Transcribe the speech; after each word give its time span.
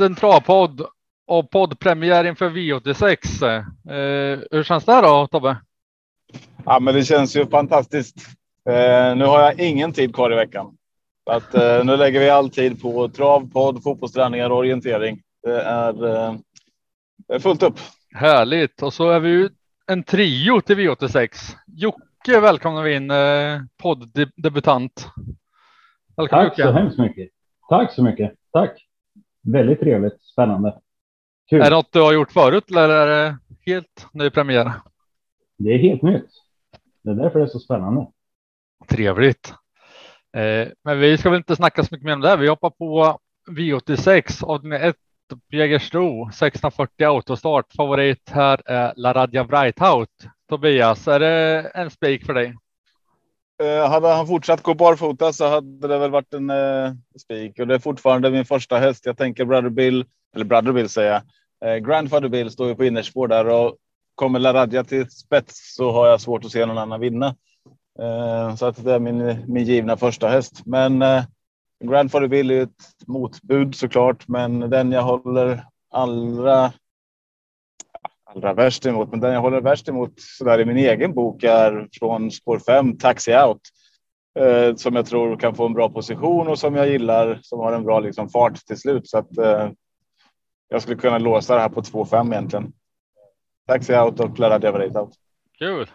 En 0.00 0.14
travpodd 0.14 0.86
och 1.26 1.50
poddpremiär 1.50 2.24
inför 2.24 2.50
V86. 2.50 3.44
Eh, 3.44 4.38
hur 4.50 4.62
känns 4.62 4.84
det 4.84 5.00
då 5.00 5.26
Tobbe? 5.26 5.56
Ja, 6.64 6.80
men 6.80 6.94
det 6.94 7.04
känns 7.04 7.36
ju 7.36 7.46
fantastiskt. 7.46 8.16
Eh, 8.68 9.16
nu 9.16 9.24
har 9.24 9.40
jag 9.40 9.60
ingen 9.60 9.92
tid 9.92 10.14
kvar 10.14 10.32
i 10.32 10.36
veckan. 10.36 10.76
Så 11.24 11.32
att, 11.32 11.54
eh, 11.54 11.84
nu 11.84 11.96
lägger 11.96 12.20
vi 12.20 12.30
all 12.30 12.50
tid 12.50 12.82
på 12.82 13.08
trav, 13.08 13.50
podd, 13.52 13.82
fotbollsträningar 13.82 14.50
och 14.50 14.56
orientering. 14.56 15.22
Det 15.42 15.62
är, 15.62 16.06
eh, 16.06 16.34
det 17.28 17.34
är 17.34 17.38
fullt 17.38 17.62
upp. 17.62 17.78
Härligt. 18.14 18.82
Och 18.82 18.92
så 18.92 19.10
är 19.10 19.20
vi 19.20 19.28
ju 19.28 19.48
en 19.86 20.02
trio 20.02 20.60
till 20.60 20.76
V86. 20.76 21.56
Jocke 21.66 22.40
välkomnar 22.40 22.82
vi 22.82 22.94
in, 22.94 23.10
eh, 23.10 23.60
podddebutant. 23.82 25.08
Välkommen 26.16 26.44
Tack 26.44 26.58
Jocke. 26.58 26.68
så 26.68 26.78
hemskt 26.78 26.98
mycket. 26.98 27.28
Tack 27.68 27.92
så 27.92 28.02
mycket. 28.02 28.32
Tack. 28.52 28.87
Väldigt 29.52 29.80
trevligt. 29.80 30.22
Spännande. 30.22 30.78
Kul. 31.50 31.60
Är 31.60 31.64
det 31.64 31.76
något 31.76 31.92
du 31.92 32.00
har 32.00 32.12
gjort 32.12 32.32
förut 32.32 32.70
eller 32.70 32.88
är 32.88 33.06
det 33.06 33.38
helt 33.66 34.06
ny 34.12 34.30
premiär? 34.30 34.72
Det 35.58 35.74
är 35.74 35.78
helt 35.78 36.02
nytt. 36.02 36.30
Det 37.02 37.10
är 37.10 37.14
därför 37.14 37.38
det 37.38 37.44
är 37.44 37.48
så 37.48 37.58
spännande. 37.58 38.06
Trevligt. 38.88 39.54
Eh, 40.36 40.68
men 40.84 40.98
vi 40.98 41.18
ska 41.18 41.30
väl 41.30 41.36
inte 41.38 41.56
snacka 41.56 41.84
så 41.84 41.88
mycket 41.94 42.04
mer 42.04 42.12
om 42.12 42.20
det. 42.20 42.36
Vi 42.36 42.48
hoppar 42.48 42.70
på 42.70 43.18
V86 43.50 44.44
avdelning 44.44 44.88
1 44.88 44.96
Jägersro 45.52 46.28
1640 46.28 47.06
autostart. 47.06 47.72
Favorit 47.76 48.30
här 48.30 48.62
är 48.66 48.92
Laradja 48.96 49.44
Breithout. 49.44 50.26
Tobias, 50.48 51.08
är 51.08 51.20
det 51.20 51.70
en 51.74 51.90
spik 51.90 52.26
för 52.26 52.34
dig? 52.34 52.54
Eh, 53.62 53.90
hade 53.90 54.08
han 54.08 54.26
fortsatt 54.26 54.62
gå 54.62 54.74
barfota 54.74 55.32
så 55.32 55.48
hade 55.48 55.88
det 55.88 55.98
väl 55.98 56.10
varit 56.10 56.34
en 56.34 56.50
eh, 56.50 56.92
spik 57.18 57.58
och 57.58 57.66
det 57.66 57.74
är 57.74 57.78
fortfarande 57.78 58.30
min 58.30 58.44
första 58.44 58.78
häst. 58.78 59.06
Jag 59.06 59.16
tänker 59.16 59.44
Brother 59.44 59.70
Bill, 59.70 60.04
eller 60.34 60.44
Brother 60.44 60.72
Bill 60.72 60.88
säger 60.88 61.12
jag. 61.12 61.22
Eh, 61.70 61.78
Grandfather 61.78 62.28
Bill 62.28 62.50
står 62.50 62.68
ju 62.68 62.74
på 62.74 62.84
innerspår 62.84 63.28
där 63.28 63.48
och 63.48 63.76
kommer 64.14 64.38
Laradja 64.38 64.84
till 64.84 65.10
spets 65.10 65.74
så 65.76 65.92
har 65.92 66.06
jag 66.06 66.20
svårt 66.20 66.44
att 66.44 66.50
se 66.50 66.66
någon 66.66 66.78
annan 66.78 67.00
vinna. 67.00 67.34
Eh, 67.98 68.54
så 68.54 68.66
att 68.66 68.84
det 68.84 68.94
är 68.94 68.98
min, 68.98 69.44
min 69.46 69.64
givna 69.64 69.96
första 69.96 70.28
häst. 70.28 70.62
Men 70.66 71.02
eh, 71.02 71.24
Grandfather 71.84 72.28
Bill 72.28 72.50
är 72.50 72.62
ett 72.62 73.06
motbud 73.06 73.74
såklart, 73.74 74.28
men 74.28 74.60
den 74.60 74.92
jag 74.92 75.02
håller 75.02 75.64
allra 75.90 76.72
allra 78.34 78.54
värst 78.54 78.86
emot, 78.86 79.10
men 79.10 79.20
den 79.20 79.32
jag 79.32 79.40
håller 79.40 79.60
värst 79.60 79.88
emot 79.88 80.12
så 80.16 80.44
där 80.44 80.60
i 80.60 80.64
min 80.64 80.76
egen 80.76 81.14
bok 81.14 81.42
är 81.42 81.88
från 81.92 82.30
spår 82.30 82.58
5, 82.58 82.98
Taxi 82.98 83.36
Out. 83.36 83.60
Eh, 84.38 84.74
som 84.74 84.96
jag 84.96 85.06
tror 85.06 85.36
kan 85.36 85.54
få 85.54 85.66
en 85.66 85.72
bra 85.72 85.88
position 85.88 86.48
och 86.48 86.58
som 86.58 86.74
jag 86.74 86.88
gillar, 86.88 87.38
som 87.42 87.58
har 87.58 87.72
en 87.72 87.84
bra 87.84 88.00
liksom, 88.00 88.28
fart 88.28 88.56
till 88.56 88.80
slut. 88.80 89.08
Så 89.08 89.18
att 89.18 89.38
eh, 89.38 89.70
jag 90.68 90.82
skulle 90.82 90.96
kunna 90.96 91.18
låsa 91.18 91.54
det 91.54 91.60
här 91.60 91.68
på 91.68 91.80
2-5 91.80 92.32
egentligen. 92.32 92.72
Taxi 93.66 93.96
Out 93.96 94.20
och 94.20 94.36
Clara 94.36 94.58
Deverate 94.58 95.00
Out. 95.00 95.12
Kul. 95.58 95.86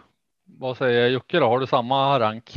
Vad 0.58 0.76
säger 0.76 1.08
Jocke 1.08 1.38
då? 1.38 1.46
Har 1.46 1.58
du 1.58 1.66
samma 1.66 2.20
rank? 2.20 2.52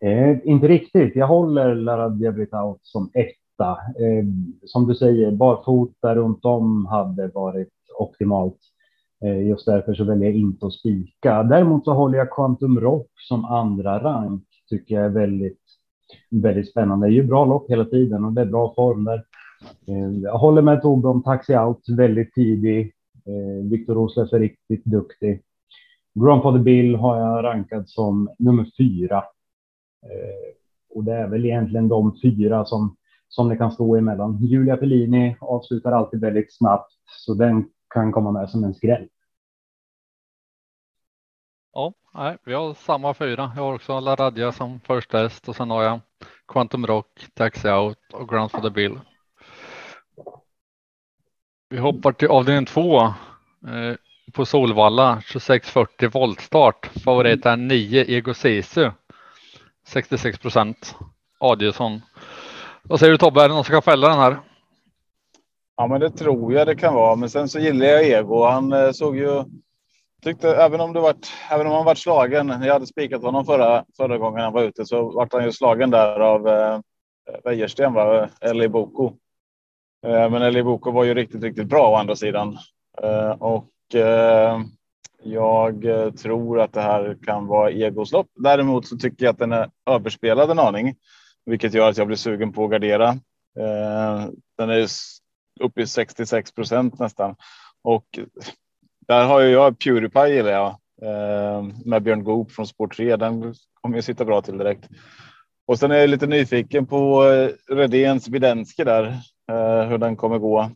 Eh, 0.00 0.36
inte 0.44 0.68
riktigt. 0.68 1.16
Jag 1.16 1.26
håller 1.26 1.74
Lara 1.74 2.08
Diabrit 2.08 2.52
Out 2.52 2.80
som 2.82 3.10
etta. 3.14 3.70
Eh, 3.70 4.24
som 4.64 4.88
du 4.88 4.94
säger, 4.94 5.30
barfota 5.30 6.14
runt 6.14 6.44
om 6.44 6.86
hade 6.86 7.28
varit 7.28 7.81
optimalt. 7.98 8.58
Eh, 9.24 9.48
just 9.48 9.66
därför 9.66 9.94
så 9.94 10.04
väljer 10.04 10.30
jag 10.30 10.38
inte 10.38 10.66
att 10.66 10.72
spika. 10.72 11.42
Däremot 11.42 11.84
så 11.84 11.92
håller 11.92 12.18
jag 12.18 12.30
Quantum 12.30 12.80
Rock 12.80 13.10
som 13.16 13.44
andra 13.44 14.02
rank. 14.02 14.44
Tycker 14.68 14.94
jag 14.94 15.04
är 15.04 15.08
väldigt, 15.08 15.60
väldigt 16.30 16.70
spännande. 16.70 17.06
Det 17.06 17.12
är 17.12 17.14
ju 17.14 17.22
bra 17.22 17.44
lopp 17.44 17.70
hela 17.70 17.84
tiden 17.84 18.24
och 18.24 18.32
det 18.32 18.40
är 18.40 18.46
bra 18.46 18.74
form 18.74 19.04
där. 19.04 19.24
Eh, 19.86 20.10
jag 20.22 20.38
håller 20.38 20.62
med 20.62 20.82
Tobbe 20.82 21.08
om 21.08 21.22
Taxi 21.22 21.56
Out 21.56 21.88
väldigt 21.96 22.34
tidig. 22.34 22.92
Eh, 23.26 23.70
Viktor 23.70 23.94
Roslöf 23.94 24.32
är 24.32 24.38
riktigt 24.38 24.84
duktig. 24.84 25.42
Grandfather 26.14 26.58
Bill 26.58 26.94
har 26.94 27.20
jag 27.20 27.44
rankat 27.44 27.88
som 27.88 28.30
nummer 28.38 28.66
fyra. 28.78 29.24
Och 30.94 31.04
det 31.04 31.12
är 31.12 31.28
väl 31.28 31.44
egentligen 31.44 31.88
de 31.88 32.16
fyra 32.22 32.64
som, 32.64 32.96
som 33.28 33.48
det 33.48 33.56
kan 33.56 33.72
stå 33.72 33.96
emellan. 33.96 34.38
Julia 34.44 34.76
Pellini 34.76 35.36
avslutar 35.40 35.92
alltid 35.92 36.20
väldigt 36.20 36.56
snabbt, 36.56 36.92
så 37.26 37.34
den 37.34 37.64
kan 37.92 38.12
komma 38.12 38.30
med 38.30 38.50
som 38.50 38.64
en 38.64 38.74
skräll. 38.74 39.08
Ja, 41.72 41.92
nej, 42.14 42.36
vi 42.44 42.54
har 42.54 42.74
samma 42.74 43.14
fyra. 43.14 43.52
Jag 43.56 43.62
har 43.62 43.74
också 43.74 44.00
Laradja 44.00 44.52
som 44.52 44.80
första 44.80 45.18
häst 45.18 45.48
och 45.48 45.56
sen 45.56 45.70
har 45.70 45.82
jag 45.82 46.00
Quantum 46.48 46.86
Rock, 46.86 47.26
Taxi 47.34 47.68
Out 47.68 47.98
och 48.12 48.28
Ground 48.28 48.50
for 48.50 48.60
the 48.60 48.70
Bill. 48.70 49.00
Vi 51.68 51.78
hoppar 51.78 52.12
till 52.12 52.28
avdelning 52.28 52.66
två 52.66 53.02
eh, 53.02 53.96
på 54.32 54.44
Solvalla 54.46 55.14
2640 55.14 56.10
voltstart. 56.12 56.90
Favorit 57.04 57.46
är 57.46 57.56
9 57.56 58.04
Ego 58.04 58.34
Sisu. 58.34 58.90
66 59.86 60.38
procent. 60.38 60.96
Adielsson. 61.38 62.00
Vad 62.82 63.00
säger 63.00 63.12
du 63.12 63.18
Tobbe, 63.18 63.44
är 63.44 63.48
det 63.48 63.54
någon 63.54 63.64
som 63.64 63.72
kan 63.72 63.82
fälla 63.82 64.08
den 64.08 64.18
här? 64.18 64.40
Ja, 65.82 65.86
men 65.86 66.00
det 66.00 66.10
tror 66.10 66.52
jag 66.52 66.66
det 66.66 66.76
kan 66.76 66.94
vara. 66.94 67.16
Men 67.16 67.30
sen 67.30 67.48
så 67.48 67.58
gillar 67.58 67.86
jag 67.86 68.04
Ego. 68.04 68.44
Han 68.44 68.72
eh, 68.72 68.90
såg 68.92 69.16
ju 69.16 69.44
tyckte 70.22 70.56
även 70.56 70.80
om 70.80 70.92
det 70.92 71.00
varit, 71.00 71.32
även 71.50 71.66
om 71.66 71.72
han 71.72 71.84
varit 71.84 71.98
slagen. 71.98 72.48
Jag 72.48 72.72
hade 72.72 72.86
spikat 72.86 73.22
honom 73.22 73.44
förra, 73.44 73.84
förra 73.96 74.18
gången 74.18 74.42
han 74.42 74.52
var 74.52 74.62
ute 74.62 74.86
så 74.86 75.12
vart 75.12 75.32
han 75.32 75.44
ju 75.44 75.52
slagen 75.52 75.90
där 75.90 76.20
av 76.20 76.48
eh, 76.48 76.80
Wäjersten, 77.44 77.94
va? 77.94 78.28
Boko. 78.70 79.06
Eh, 80.06 80.30
men 80.30 80.42
Eli 80.42 80.62
Boko 80.62 80.90
var 80.90 81.04
ju 81.04 81.14
riktigt, 81.14 81.42
riktigt 81.42 81.66
bra 81.66 81.90
å 81.90 81.94
andra 81.94 82.16
sidan. 82.16 82.58
Eh, 83.02 83.30
och 83.30 83.94
eh, 83.94 84.60
jag 85.22 85.84
eh, 85.84 86.10
tror 86.10 86.60
att 86.60 86.72
det 86.72 86.82
här 86.82 87.18
kan 87.26 87.46
vara 87.46 87.70
Egos 87.70 88.12
lopp. 88.12 88.28
Däremot 88.34 88.86
så 88.86 88.96
tycker 88.96 89.24
jag 89.24 89.32
att 89.32 89.38
den 89.38 89.52
är 89.52 89.70
överspelad 89.86 90.50
en 90.50 90.58
aning, 90.58 90.94
vilket 91.46 91.74
gör 91.74 91.88
att 91.88 91.98
jag 91.98 92.06
blir 92.06 92.16
sugen 92.16 92.52
på 92.52 92.64
att 92.64 92.70
gardera. 92.70 93.08
Eh, 93.58 94.28
den 94.58 94.70
är 94.70 94.86
upp 95.62 95.78
i 95.78 95.86
66 95.86 96.52
procent 96.52 96.98
nästan. 96.98 97.36
Och 97.82 98.18
där 99.06 99.24
har 99.24 99.40
jag 99.40 99.78
Pewdiepie 99.78 100.28
gillar 100.28 100.50
jag 100.50 100.68
eh, 101.02 101.62
med 101.84 102.02
Björn 102.02 102.24
Goop 102.24 102.52
från 102.52 102.66
Sport 102.66 102.96
3. 102.96 103.16
Den 103.16 103.54
kommer 103.80 103.96
ju 103.96 104.02
sitta 104.02 104.24
bra 104.24 104.42
till 104.42 104.58
direkt. 104.58 104.88
Och 105.66 105.78
sen 105.78 105.90
är 105.90 105.96
jag 105.96 106.10
lite 106.10 106.26
nyfiken 106.26 106.86
på 106.86 107.24
eh, 107.24 107.74
Redéns 107.74 108.28
Vidensky 108.28 108.84
där, 108.84 109.04
eh, 109.50 109.82
hur 109.88 109.98
den 109.98 110.16
kommer 110.16 110.38
gå. 110.38 110.70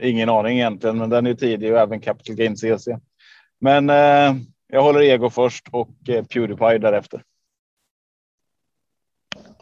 Ingen 0.00 0.28
aning 0.28 0.58
egentligen, 0.58 0.98
men 0.98 1.10
den 1.10 1.26
är 1.26 1.34
tidig 1.34 1.72
och 1.72 1.78
även 1.78 2.00
Capital 2.00 2.36
Gain 2.36 2.56
CC. 2.56 2.88
Men 3.60 3.88
jag 4.68 4.82
håller 4.82 5.00
Ego 5.00 5.30
först 5.30 5.68
och 5.72 5.88
Pewdiepie 6.06 6.78
därefter. 6.78 7.22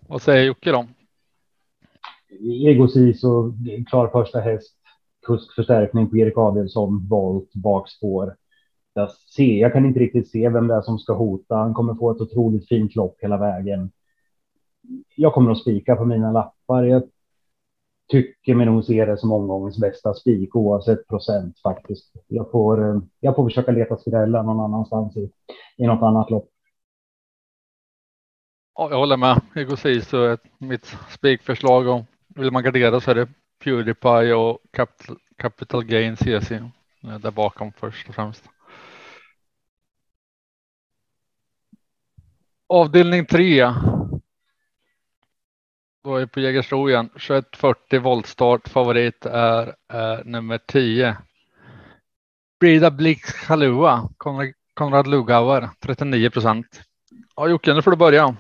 Vad 0.01 0.23
säger 0.23 0.45
Jocke 0.45 0.73
då? 0.73 0.87
Ego 2.43 2.89
Siso, 2.89 3.53
klar 3.91 4.09
första 4.09 4.41
häst 4.41 4.77
kuskförstärkning 5.27 6.11
på 6.11 6.17
Erik 6.17 6.39
Adelsson, 6.39 7.09
volt, 7.09 7.55
bakspår. 7.55 8.37
Jag, 8.95 9.11
ser, 9.11 9.61
jag 9.61 9.73
kan 9.73 9.87
inte 9.87 10.01
riktigt 10.01 10.31
se 10.31 10.49
vem 10.49 10.67
det 10.67 10.75
är 10.75 10.83
som 10.83 10.99
ska 10.99 11.13
hota. 11.13 11.57
Han 11.57 11.75
kommer 11.75 11.95
få 11.95 12.11
ett 12.11 12.21
otroligt 12.21 12.69
fint 12.69 12.95
lopp 12.95 13.17
hela 13.21 13.37
vägen. 13.37 13.91
Jag 15.17 15.33
kommer 15.33 15.51
att 15.51 15.59
spika 15.59 15.97
på 15.97 16.05
mina 16.05 16.33
lappar. 16.33 16.85
Jag 16.85 17.03
tycker 18.11 18.55
mig 18.55 18.67
nog 18.67 18.85
se 18.85 19.05
det 19.05 19.17
som 19.17 19.33
omgångens 19.33 19.79
bästa 19.79 20.15
spik 20.15 20.57
oavsett 20.57 21.09
procent 21.09 21.61
faktiskt. 21.61 22.13
Jag 22.29 22.51
får, 22.51 22.89
eh, 22.89 23.01
jag 23.21 23.37
får 23.37 23.49
försöka 23.49 23.73
leta 23.73 23.97
skrällar 23.97 24.43
någon 24.43 24.61
annanstans 24.61 25.17
i, 25.17 25.31
i 25.77 25.87
något 25.87 26.03
annat 26.03 26.31
lopp. 26.31 26.49
Ja, 28.75 28.91
jag 28.91 28.99
håller 28.99 29.17
med. 29.17 29.41
Egosiso 29.57 30.17
är 30.17 30.39
mitt 30.59 30.97
spikförslag 31.11 31.89
om 31.89 32.05
vill 32.35 32.51
man 32.51 32.63
gardera 32.63 33.01
så 33.01 33.11
är 33.11 33.15
det 33.15 33.29
Pewdiepie 33.65 34.35
och 34.35 34.59
Capital, 34.71 35.19
Capital 35.37 35.85
Gain 35.85 36.17
CC 36.17 36.61
där 37.01 37.31
bakom 37.31 37.73
först 37.73 38.09
och 38.09 38.15
främst. 38.15 38.49
Avdelning 42.67 43.27
3. 43.27 43.75
Då 46.05 46.17
är 46.17 46.21
vi 46.21 46.27
på 46.27 46.41
Jägersro 46.41 46.89
igen. 46.91 47.09
2140 47.09 48.01
voltstart. 48.01 48.69
Favorit 48.69 49.27
är, 49.27 49.75
är 49.89 50.25
nummer 50.25 50.59
10. 50.59 51.17
Brida 52.61 52.91
Blix 52.91 53.35
Halua. 53.35 54.09
Konrad, 54.75 55.07
Lugauer 55.07 55.69
39 55.81 56.31
procent. 56.31 56.83
Ja 57.37 57.49
Jocke, 57.49 57.75
nu 57.75 57.83
får 57.83 57.91
du 57.91 57.97
börja. 57.97 58.37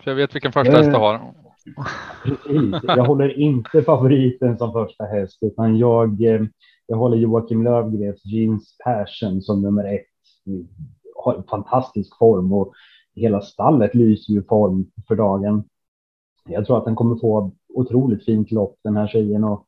För 0.00 0.10
jag 0.10 0.16
vet 0.16 0.34
vilken 0.34 0.52
första 0.52 0.76
häst 0.76 0.90
du 0.90 0.96
har. 0.96 1.43
Precis. 2.22 2.82
Jag 2.82 3.04
håller 3.04 3.38
inte 3.38 3.82
favoriten 3.82 4.58
som 4.58 4.72
första 4.72 5.04
häst, 5.04 5.38
utan 5.40 5.78
jag, 5.78 6.22
eh, 6.22 6.42
jag 6.86 6.96
håller 6.96 7.16
Joakim 7.16 7.64
Lövgrens 7.64 8.24
Jeans 8.24 8.76
Passion 8.84 9.42
som 9.42 9.62
nummer 9.62 9.94
ett. 9.94 10.06
Har 11.16 11.44
fantastisk 11.50 12.18
form 12.18 12.52
och 12.52 12.72
hela 13.14 13.40
stallet 13.40 13.94
lyser 13.94 14.32
ju 14.32 14.42
form 14.42 14.90
för 15.08 15.16
dagen. 15.16 15.64
Jag 16.48 16.66
tror 16.66 16.78
att 16.78 16.84
den 16.84 16.94
kommer 16.94 17.16
få 17.16 17.50
otroligt 17.74 18.24
fint 18.24 18.50
lopp 18.52 18.78
den 18.84 18.96
här 18.96 19.08
tjejen 19.08 19.44
och 19.44 19.66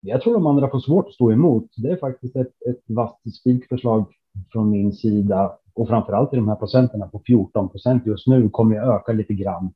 jag 0.00 0.22
tror 0.22 0.34
de 0.34 0.46
andra 0.46 0.70
får 0.70 0.80
svårt 0.80 1.06
att 1.06 1.14
stå 1.14 1.32
emot. 1.32 1.70
Det 1.76 1.88
är 1.88 1.96
faktiskt 1.96 2.36
ett, 2.36 2.52
ett 2.70 2.80
vasst 2.86 3.36
spikförslag 3.40 4.04
från 4.52 4.70
min 4.70 4.92
sida 4.92 5.58
och 5.74 5.88
framför 5.88 6.12
allt 6.12 6.32
i 6.32 6.36
de 6.36 6.48
här 6.48 6.56
procenterna 6.56 7.08
på 7.08 7.22
14 7.26 7.68
procent 7.68 8.06
just 8.06 8.26
nu 8.26 8.48
kommer 8.48 8.76
jag 8.76 8.94
öka 8.94 9.12
lite 9.12 9.34
grann. 9.34 9.72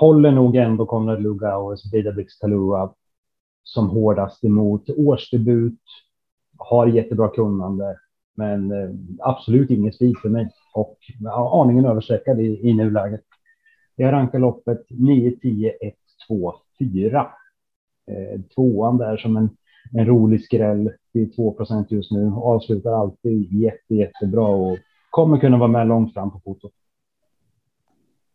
Håller 0.00 0.30
nog 0.30 0.56
ändå 0.56 0.86
Konrad 0.86 1.22
Lugauers 1.22 1.90
Bidabix 1.90 2.38
Talua 2.38 2.94
som 3.62 3.90
hårdast 3.90 4.44
emot. 4.44 4.90
Årsdebut, 4.96 5.78
har 6.58 6.86
jättebra 6.86 7.28
kunnande, 7.28 7.96
men 8.36 8.72
eh, 8.72 8.90
absolut 9.18 9.70
ingen 9.70 9.92
spik 9.92 10.18
för 10.18 10.28
mig 10.28 10.50
och 10.74 10.98
ja, 11.20 11.62
aningen 11.62 11.84
överstreckad 11.84 12.40
i, 12.40 12.68
i 12.68 12.74
nuläget. 12.74 13.20
Jag 13.96 14.12
rankar 14.12 14.38
loppet 14.38 14.86
9, 14.90 15.36
10, 15.42 15.70
1, 15.70 15.94
2, 16.28 16.54
4. 16.78 17.26
Eh, 18.06 18.40
tvåan 18.54 18.98
där 18.98 19.16
som 19.16 19.36
en, 19.36 19.50
en 19.92 20.06
rolig 20.06 20.44
skräll 20.44 20.92
till 21.12 21.34
2 21.34 21.52
procent 21.52 21.90
just 21.90 22.10
nu. 22.10 22.32
Avslutar 22.34 22.92
alltid 22.92 23.52
jätte, 23.52 23.94
jättebra 23.94 24.48
och 24.48 24.78
kommer 25.10 25.38
kunna 25.38 25.58
vara 25.58 25.68
med 25.68 25.86
långt 25.86 26.14
fram 26.14 26.30
på 26.30 26.40
fotot. 26.44 26.72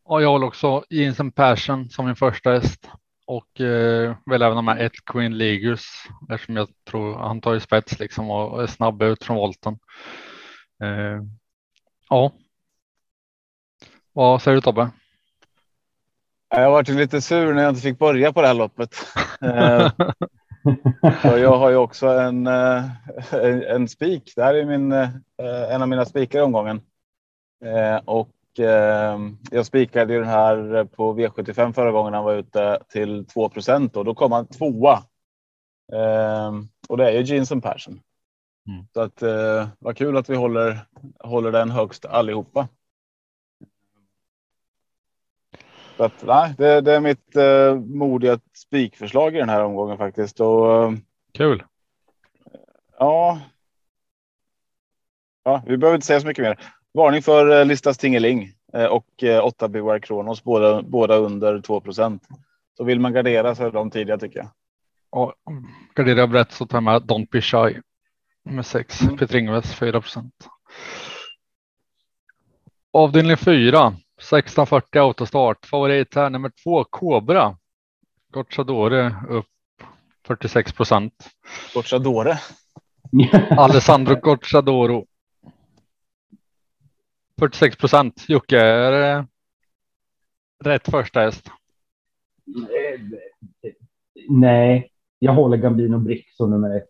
Ja, 0.08 0.22
jag 0.22 0.30
håller 0.30 0.48
också 0.48 0.84
Jeans 0.90 1.18
Persson 1.18 1.32
Passion 1.32 1.90
som 1.90 2.06
min 2.06 2.16
första 2.16 2.52
häst 2.52 2.90
och 3.26 3.62
eh, 3.62 4.16
väl 4.26 4.42
även 4.42 4.56
de 4.56 4.68
här 4.68 4.78
ett 4.78 5.06
Queen 5.06 5.38
Ligus 5.38 5.86
eftersom 6.30 6.56
jag 6.56 6.68
tror 6.90 7.18
han 7.18 7.42
tar 7.42 7.54
ju 7.54 7.60
spets 7.60 8.00
liksom 8.00 8.30
och 8.30 8.64
är 8.64 8.68
snabb 8.68 9.02
ut 9.02 9.24
från 9.24 9.38
volten. 9.38 9.80
Eh, 10.84 11.22
ja. 12.10 12.32
Vad 14.14 14.42
säger 14.42 14.56
du 14.56 14.62
Tobbe? 14.62 14.90
Jag 16.50 16.72
varit 16.72 16.88
lite 16.88 17.22
sur 17.22 17.54
när 17.54 17.64
jag 17.64 17.72
inte 17.72 17.82
fick 17.82 18.00
börja 18.00 18.34
på 18.34 18.42
det 18.42 18.48
här 18.48 18.54
loppet. 18.54 18.96
Eh, 19.42 19.92
jag 21.24 21.58
har 21.58 21.70
ju 21.70 21.76
också 21.76 22.08
en, 22.08 22.48
en, 22.48 23.64
en 23.64 23.88
spik. 23.88 24.34
Det 24.36 24.44
här 24.44 24.54
är 24.54 24.66
min, 24.66 24.92
eh, 24.92 25.10
en 25.70 25.82
av 25.82 25.88
mina 25.90 26.06
spikar 26.06 26.40
i 26.40 26.42
omgången. 26.42 26.82
Och 28.06 28.35
jag 29.52 29.66
spikade 29.66 30.14
ju 30.14 30.20
den 30.20 30.30
här 30.30 30.86
på 30.86 31.14
V75 31.14 31.74
förra 31.74 31.92
gången 31.92 32.14
han 32.14 32.24
var 32.24 32.36
ute 32.36 32.80
till 32.90 33.26
2 33.26 33.50
och 33.94 34.06
då 34.06 34.16
kom 34.16 34.32
han 34.32 34.48
tvåa. 34.48 35.04
Och 36.88 36.98
det 36.98 37.10
är 37.10 37.12
ju 37.12 37.22
Jeans 37.22 37.52
and 37.52 37.64
Passion. 37.64 38.00
Mm. 38.68 38.86
Så 38.94 39.02
att 39.02 39.24
vad 39.80 39.98
kul 39.98 40.18
att 40.18 40.30
vi 40.30 40.36
håller, 40.36 40.80
håller 41.20 41.52
den 41.52 41.72
högst 41.72 42.06
allihopa. 42.06 42.68
Så 45.98 46.04
att, 46.04 46.24
nej, 46.24 46.54
det, 46.58 46.82
det 46.82 46.94
är 46.94 47.00
mitt 47.00 47.36
eh, 47.36 47.76
modiga 47.76 48.40
spikförslag 48.54 49.36
i 49.36 49.40
den 49.40 49.50
här 49.50 49.64
omgången 49.64 49.98
faktiskt. 49.98 50.40
Och, 50.40 50.84
eh, 50.84 50.92
Kul. 51.34 51.64
Ja. 53.00 53.42
Ja, 55.44 55.64
vi 55.68 55.78
behöver 55.78 55.96
inte 55.96 56.08
säga 56.08 56.20
så 56.20 56.28
mycket 56.28 56.44
mer. 56.44 56.60
Varning 56.96 57.22
för 57.22 57.60
eh, 57.60 57.66
Listas 57.66 57.98
Tingeling 57.98 58.52
eh, 58.74 58.86
och 58.86 59.24
eh, 59.24 59.46
8 59.46 59.68
BWR 59.68 60.00
Kronos, 60.00 60.44
båda, 60.44 60.82
båda 60.82 61.16
under 61.18 61.58
2% 61.58 62.20
Så 62.78 62.84
vill 62.84 63.00
man 63.00 63.14
gardera 63.14 63.56
så 63.56 63.66
är 63.66 63.72
de 63.72 63.92
tidiga 63.92 64.18
tycker 64.18 64.40
jag. 64.40 64.50
Och 65.10 65.34
garderar 65.96 66.20
jag 66.20 66.30
brett 66.30 66.52
så 66.52 66.66
tar 66.66 66.78
jag 66.78 66.84
med 66.84 67.02
Don't 67.02 67.28
Be 67.32 67.42
Shy 67.42 67.82
med 68.44 68.66
6, 68.66 69.02
mm. 69.02 69.18
Peter 69.18 69.36
Ingves 69.36 69.76
4 69.76 70.02
Avdelning 72.94 73.38
4 73.38 73.88
1640 73.88 75.00
autostart. 75.00 75.66
Favorit 75.66 76.16
här 76.16 76.30
nummer 76.30 76.52
två 76.64 76.84
Cobra. 76.84 77.58
Gocciadore 78.32 79.16
upp 79.30 79.46
46 80.28 80.74
procent. 80.74 81.30
Gocciadore. 81.74 82.40
Alessandro 83.58 84.16
Gocciadoro. 84.16 85.06
46 87.40 87.78
procent. 87.78 88.26
Jocke, 88.28 88.60
är 88.60 88.92
det 88.92 89.28
rätt 90.64 90.88
första 90.88 91.20
häst? 91.20 91.50
Nej, 94.30 94.92
jag 95.20 95.34
håller 95.34 95.58
Gambino 95.58 96.00
Brick 96.00 96.36
som 96.36 96.50
nummer 96.50 96.78
ett. 96.78 96.90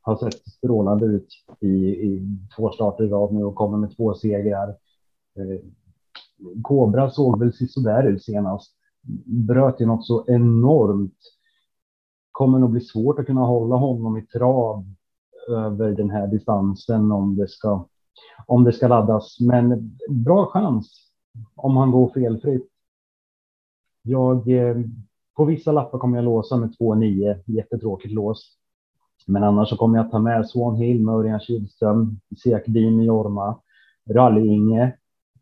Har 0.00 0.16
sett 0.16 0.48
strålande 0.48 1.06
ut 1.06 1.28
i, 1.60 1.66
i 1.86 2.38
två 2.56 2.70
starter 2.70 3.04
i 3.04 3.08
rad 3.08 3.34
nu 3.34 3.44
och 3.44 3.54
kommer 3.54 3.78
med 3.78 3.96
två 3.96 4.14
segrar. 4.14 4.68
Eh, 5.36 5.60
Kobra 6.62 7.10
såg 7.10 7.38
väl 7.40 7.52
sådär 7.68 8.06
ut 8.06 8.24
senast. 8.24 8.72
Bröt 9.26 9.80
ju 9.80 9.86
något 9.86 10.06
så 10.06 10.24
enormt. 10.28 11.18
Kommer 12.32 12.58
nog 12.58 12.70
bli 12.70 12.80
svårt 12.80 13.18
att 13.18 13.26
kunna 13.26 13.40
hålla 13.40 13.76
honom 13.76 14.16
i 14.18 14.26
trav 14.26 14.84
över 15.48 15.92
den 15.92 16.10
här 16.10 16.26
distansen 16.26 17.12
om 17.12 17.36
det 17.36 17.48
ska 17.48 17.86
om 18.46 18.64
det 18.64 18.72
ska 18.72 18.88
laddas. 18.88 19.40
Men 19.40 19.98
bra 20.08 20.46
chans 20.46 21.10
om 21.54 21.76
han 21.76 21.90
går 21.90 22.08
felfritt. 22.08 22.68
Jag 24.02 24.48
eh, 24.48 24.76
på 25.36 25.44
vissa 25.44 25.72
lappar 25.72 25.98
kommer 25.98 26.18
jag 26.18 26.24
låsa 26.24 26.56
med 26.56 26.74
2-9. 26.80 27.42
Jättetråkigt 27.46 28.14
lås. 28.14 28.56
Men 29.26 29.42
annars 29.42 29.68
så 29.68 29.76
kommer 29.76 29.98
jag 29.98 30.10
ta 30.10 30.18
med 30.18 30.48
Swan 30.48 30.76
Hill 30.76 31.04
med 31.04 31.14
Örjan 31.14 31.40
Kihlström, 31.40 32.20
Siakbin 32.36 33.02
Jorma, 33.02 33.60
Rally-Inge, 34.10 34.92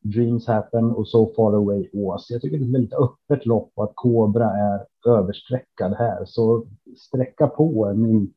Dreams 0.01 0.47
Happen 0.47 0.91
och 0.91 1.09
So 1.09 1.33
Far 1.37 1.53
Away 1.53 1.89
Ås. 1.93 2.31
Jag 2.31 2.43
tycker 2.43 2.59
det 2.59 2.65
är 2.65 2.67
ett 2.67 2.75
väldigt 2.75 2.93
öppet 2.93 3.47
lopp 3.47 3.73
och 3.75 3.85
att 3.85 3.93
Kobra 3.95 4.51
är 4.51 4.87
översträckad 5.11 5.95
här. 5.99 6.25
Så 6.25 6.67
sträcka 6.97 7.47
på 7.47 7.87
är 7.87 7.95
min, 7.95 8.33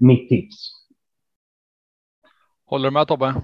mitt 0.00 0.28
tips. 0.28 0.81
Håller 2.72 2.84
du 2.84 2.90
med 2.90 3.08
Tobbe? 3.08 3.34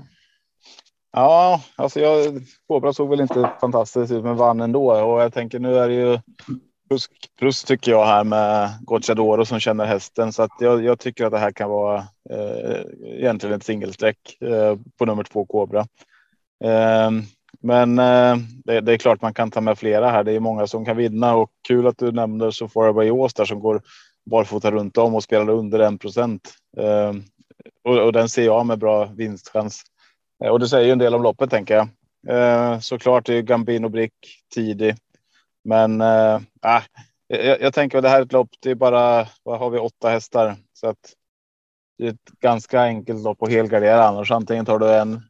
Ja, 1.13 1.61
alltså 1.77 2.01
jag, 2.01 2.43
Kobra 2.69 2.93
såg 2.93 3.11
väl 3.11 3.21
inte 3.21 3.51
fantastiskt 3.61 4.13
ut 4.13 4.25
men 4.25 4.37
vann 4.37 4.61
ändå 4.61 4.93
och 4.93 5.21
jag 5.23 5.33
tänker 5.33 5.59
nu 5.59 5.79
är 5.79 5.89
det 5.89 5.95
ju 5.95 6.19
plus, 6.89 7.09
plus 7.39 7.65
tycker 7.65 7.91
jag 7.91 8.07
här 8.07 8.25
med 8.25 8.71
Gocciadoro 8.81 9.45
som 9.45 9.61
känner 9.61 9.85
hästen 9.85 10.33
så 10.33 10.43
att 10.43 10.51
jag, 10.61 10.85
jag 10.85 10.99
tycker 10.99 11.25
att 11.25 11.33
det 11.33 11.39
här 11.39 11.51
kan 11.51 11.71
vara 11.71 11.97
eh, 12.31 12.81
egentligen 13.03 13.57
ett 13.57 13.65
singelsträck 13.65 14.43
eh, 14.43 14.77
på 14.99 15.07
nummer 15.07 15.25
två 15.25 15.47
Kobra. 15.47 15.81
Eh, 16.65 17.11
men 17.61 17.99
eh, 17.99 18.37
det, 18.65 18.81
det, 18.81 18.93
är 18.93 18.99
klart 18.99 19.23
man 19.23 19.35
kan 19.35 19.51
ta 19.51 19.61
med 19.61 19.79
flera 19.79 20.11
här. 20.11 20.25
Det 20.25 20.33
är 20.33 20.41
många 20.41 20.67
som 20.67 20.85
kan 20.85 20.97
vinna 20.97 21.37
och 21.37 21.51
kul 21.69 21.87
att 21.87 21.99
du 21.99 22.13
nämner 22.13 22.51
så 22.51 22.69
får 22.69 23.05
jag 23.05 23.17
Ås 23.17 23.35
där 23.35 23.45
som 23.45 23.61
går 23.61 23.83
barfota 24.31 24.71
runt 24.71 24.99
om 24.99 25.15
och 25.15 25.25
spelar 25.25 25.53
under 25.53 25.79
en 25.79 25.99
procent. 25.99 26.55
Ehm, 26.79 27.25
och, 27.85 27.99
och, 27.99 28.13
den 28.13 28.29
ser 28.29 28.45
jag 28.45 28.67
med 28.67 28.79
bra 28.79 29.05
vinstchans. 29.05 29.83
Eh, 30.45 30.51
och 30.51 30.61
det 30.61 30.69
säger 30.69 30.87
ju 30.87 30.93
en 30.93 30.99
del 30.99 31.15
om 31.15 31.23
loppet 31.23 31.51
tänker 31.51 31.75
jag. 31.75 31.89
Ehm, 32.29 32.81
såklart 32.81 33.29
är 33.29 33.43
Gambino 33.43 33.89
Brick 33.89 34.13
tidig, 34.55 34.97
men 35.65 36.01
äh, 36.01 36.41
jag, 37.29 37.61
jag 37.61 37.75
tänker 37.75 37.99
att 37.99 38.03
det 38.03 38.09
här 38.09 38.21
är 38.21 38.25
ett 38.25 38.33
lopp. 38.33 38.51
Det 38.61 38.71
är 38.71 38.75
bara 38.75 39.27
vad 39.43 39.59
har 39.59 39.71
vi 39.71 39.79
åtta 39.79 40.09
hästar 40.09 40.57
så 40.73 40.89
att 40.89 41.15
det 41.99 42.07
är 42.07 42.11
ett 42.11 42.41
ganska 42.41 42.81
enkelt 42.83 43.23
lopp 43.23 43.43
att 43.43 43.51
helgardera 43.51 44.05
annars. 44.05 44.31
Antingen 44.31 44.65
tar 44.65 44.79
du 44.79 44.95
en 44.95 45.23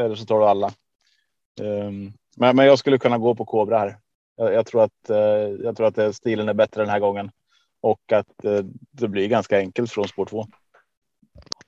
eller 0.00 0.14
så 0.14 0.24
tar 0.24 0.38
du 0.38 0.44
alla. 0.44 0.72
Um, 1.60 2.12
men, 2.36 2.56
men 2.56 2.66
jag 2.66 2.78
skulle 2.78 2.98
kunna 2.98 3.18
gå 3.18 3.34
på 3.34 3.44
Kobra 3.44 3.78
här. 3.78 3.98
Jag, 4.36 4.54
jag 4.54 4.66
tror 4.66 4.82
att 4.82 5.10
eh, 5.10 5.16
jag 5.64 5.76
tror 5.76 5.86
att 5.86 6.16
stilen 6.16 6.48
är 6.48 6.54
bättre 6.54 6.82
den 6.82 6.90
här 6.90 7.00
gången 7.00 7.30
och 7.80 8.12
att 8.12 8.26
det 8.90 9.08
blir 9.08 9.28
ganska 9.28 9.58
enkelt 9.58 9.90
från 9.90 10.08
spår 10.08 10.26
2. 10.26 10.46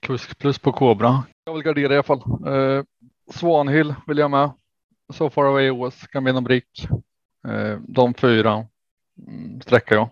Plus, 0.06 0.34
plus 0.34 0.58
på 0.58 0.72
Kobra. 0.72 1.22
Jag 1.44 1.54
vill 1.54 1.62
gardera 1.62 1.92
i 1.92 1.96
alla 1.96 2.02
fall. 2.02 2.22
Uh, 2.46 2.84
Swanhill 3.30 3.94
vill 4.06 4.18
jag 4.18 4.30
med. 4.30 4.50
So 5.12 5.30
far 5.30 5.44
away 5.44 5.70
OS, 5.70 6.06
Gambino 6.12 6.40
Brick. 6.40 6.88
Uh, 7.48 7.78
de 7.88 8.14
fyra 8.14 8.66
mm, 9.28 9.60
sträcker 9.60 9.94
jag. 9.94 10.08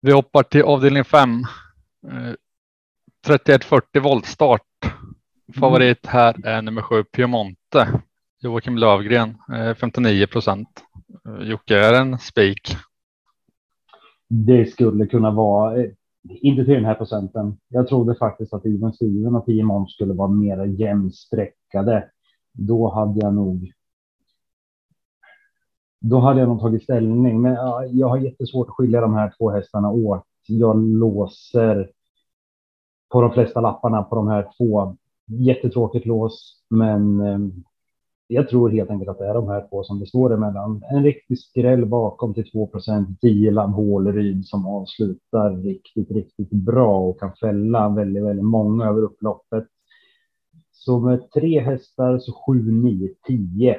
Vi 0.00 0.12
hoppar 0.12 0.42
till 0.42 0.62
avdelning 0.62 1.04
5. 1.04 1.30
Uh, 2.12 2.34
3140 3.26 4.02
voltstart. 4.02 4.62
Favorit 5.60 6.06
här 6.06 6.46
är 6.46 6.62
nummer 6.62 6.82
sju 6.82 7.04
Piemonte. 7.04 8.00
Joakim 8.40 8.78
Lövgren 8.78 9.38
59 9.76 10.26
procent. 10.26 10.84
Jocke 11.40 11.78
är 11.78 11.92
en 11.92 12.18
spik. 12.18 12.76
Det 14.28 14.70
skulle 14.70 15.06
kunna 15.06 15.30
vara 15.30 15.82
eh, 15.82 15.90
inte 16.28 16.64
till 16.64 16.74
den 16.74 16.84
här 16.84 16.94
procenten. 16.94 17.56
Jag 17.68 17.88
trodde 17.88 18.14
faktiskt 18.14 18.54
att 18.54 18.66
Ivan 18.66 18.92
Steven 18.92 19.34
och 19.34 19.46
Piemont 19.46 19.90
skulle 19.90 20.14
vara 20.14 20.28
mer 20.28 20.64
jämnsträckade. 20.64 22.10
Då 22.52 22.88
hade 22.88 23.20
jag 23.20 23.34
nog. 23.34 23.72
Då 26.00 26.18
hade 26.18 26.40
jag 26.40 26.48
nog 26.48 26.60
tagit 26.60 26.82
ställning, 26.82 27.42
men 27.42 27.52
jag 27.90 28.08
har 28.08 28.18
jättesvårt 28.18 28.68
att 28.68 28.74
skilja 28.74 29.00
de 29.00 29.14
här 29.14 29.32
två 29.38 29.50
hästarna 29.50 29.90
åt. 29.90 30.24
Jag 30.46 30.78
låser 30.78 31.90
på 33.12 33.20
de 33.22 33.32
flesta 33.32 33.60
lapparna 33.60 34.02
på 34.02 34.16
de 34.16 34.28
här 34.28 34.48
två 34.58 34.96
jättetråkigt 35.26 36.06
lås, 36.06 36.62
men 36.70 37.20
eh, 37.20 37.38
jag 38.32 38.48
tror 38.48 38.70
helt 38.70 38.90
enkelt 38.90 39.10
att 39.10 39.18
det 39.18 39.26
är 39.26 39.34
de 39.34 39.48
här 39.48 39.68
två 39.68 39.84
som 39.84 40.00
det 40.00 40.06
står 40.06 40.34
emellan. 40.34 40.84
En 40.90 41.04
riktig 41.04 41.38
skräll 41.38 41.86
bakom 41.86 42.34
till 42.34 42.50
2 42.50 42.66
procent. 42.66 43.20
10 43.20 43.50
lamm 43.50 43.72
Håleryd 43.72 44.46
som 44.46 44.66
avslutar 44.66 45.62
riktigt, 45.62 46.10
riktigt 46.10 46.50
bra 46.50 46.98
och 46.98 47.20
kan 47.20 47.32
fälla 47.36 47.88
väldigt, 47.88 48.24
väldigt 48.24 48.44
många 48.44 48.84
över 48.84 49.02
upploppet. 49.02 49.66
Så 50.72 51.00
med 51.00 51.30
tre 51.30 51.60
hästar 51.60 52.18
så 52.18 52.32
7, 52.46 52.72
9, 52.72 53.08
10. 53.26 53.78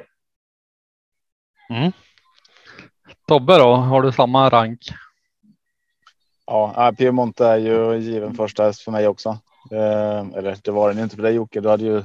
Mm. 1.69 1.91
Tobbe 3.27 3.57
då, 3.57 3.73
har 3.73 4.01
du 4.01 4.11
samma 4.11 4.49
rank? 4.49 4.79
Ja, 6.45 6.93
Piemonte 6.97 7.45
är 7.45 7.57
ju 7.57 7.97
given 7.97 8.33
första 8.33 8.63
häst 8.63 8.81
för 8.81 8.91
mig 8.91 9.07
också. 9.07 9.29
Eh, 9.71 10.19
eller 10.37 10.57
det 10.63 10.71
var 10.71 10.93
den 10.93 11.03
inte 11.03 11.15
för 11.15 11.23
dig 11.23 11.33
Jocke. 11.33 11.61
Du 11.61 11.69
hade 11.69 11.83
ju 11.83 12.03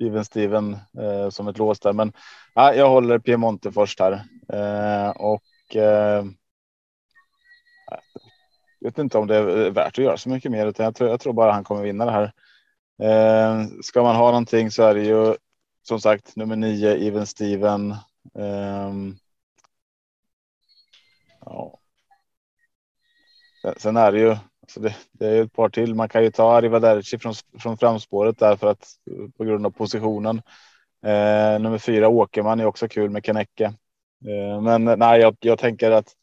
Even 0.00 0.24
Steven 0.24 0.76
eh, 0.98 1.30
som 1.30 1.48
ett 1.48 1.58
lås 1.58 1.80
där, 1.80 1.92
men 1.92 2.12
ja, 2.54 2.74
jag 2.74 2.88
håller 2.88 3.18
Piemonte 3.18 3.72
först 3.72 4.00
här 4.00 4.12
eh, 4.48 5.10
och. 5.10 5.76
Eh, 5.76 6.24
jag 8.80 8.90
vet 8.90 8.98
inte 8.98 9.18
om 9.18 9.26
det 9.26 9.36
är 9.36 9.70
värt 9.70 9.98
att 9.98 10.04
göra 10.04 10.16
så 10.16 10.28
mycket 10.28 10.50
mer, 10.50 10.66
utan 10.66 10.84
jag 10.84 10.94
tror, 10.94 11.10
jag 11.10 11.20
tror 11.20 11.32
bara 11.32 11.52
han 11.52 11.64
kommer 11.64 11.82
vinna 11.82 12.04
det 12.04 12.10
här. 12.10 12.32
Eh, 13.02 13.66
ska 13.82 14.02
man 14.02 14.16
ha 14.16 14.26
någonting 14.26 14.70
så 14.70 14.82
är 14.82 14.94
det 14.94 15.02
ju 15.02 15.36
som 15.82 16.00
sagt 16.00 16.36
nummer 16.36 16.56
nio, 16.56 16.96
Even 16.96 17.26
Steven. 17.26 17.90
Eh, 18.38 18.92
ja. 21.40 21.78
Sen 23.76 23.96
är 23.96 24.12
det 24.12 24.18
ju 24.18 24.36
så 24.72 24.80
det, 24.80 24.96
det 25.12 25.26
är 25.26 25.42
ett 25.42 25.52
par 25.52 25.68
till. 25.68 25.94
Man 25.94 26.08
kan 26.08 26.24
ju 26.24 26.30
ta 26.30 26.56
Arrivederci 26.56 27.18
från, 27.18 27.34
från 27.58 27.78
framspåret 27.78 28.38
där 28.38 28.56
för 28.56 28.66
att 28.66 28.88
på 29.36 29.44
grund 29.44 29.66
av 29.66 29.70
positionen. 29.70 30.42
Eh, 31.06 31.60
nummer 31.60 31.78
fyra 31.78 32.08
Åkerman 32.08 32.60
är 32.60 32.66
också 32.66 32.88
kul 32.88 33.10
med 33.10 33.24
Kanecke. 33.24 33.64
Eh, 34.24 34.60
men 34.60 34.84
nej, 34.84 35.20
jag, 35.20 35.36
jag 35.40 35.58
tänker 35.58 35.90
att 35.90 36.14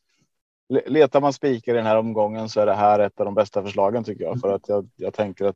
letar 0.86 1.22
man 1.22 1.34
spikar 1.34 1.74
i 1.74 1.76
den 1.76 1.86
här 1.86 1.98
omgången 1.98 2.50
så 2.50 2.62
är 2.62 2.66
det 2.66 2.76
här 2.76 3.00
ett 3.00 3.20
av 3.20 3.26
de 3.26 3.36
bästa 3.36 3.64
förslagen 3.64 4.04
tycker 4.04 4.24
jag 4.24 4.40
för 4.40 4.56
att 4.56 4.70
jag, 4.70 4.90
jag 4.96 5.14
tänker 5.14 5.46
att 5.46 5.56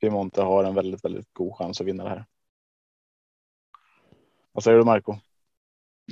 Piemonte 0.00 0.42
har 0.42 0.64
en 0.64 0.74
väldigt, 0.74 1.04
väldigt 1.04 1.28
god 1.32 1.56
chans 1.56 1.80
att 1.80 1.86
vinna 1.86 2.04
det 2.04 2.10
här. 2.10 2.24
Vad 4.52 4.64
säger 4.64 4.78
du 4.78 4.84
Marco? 4.84 5.16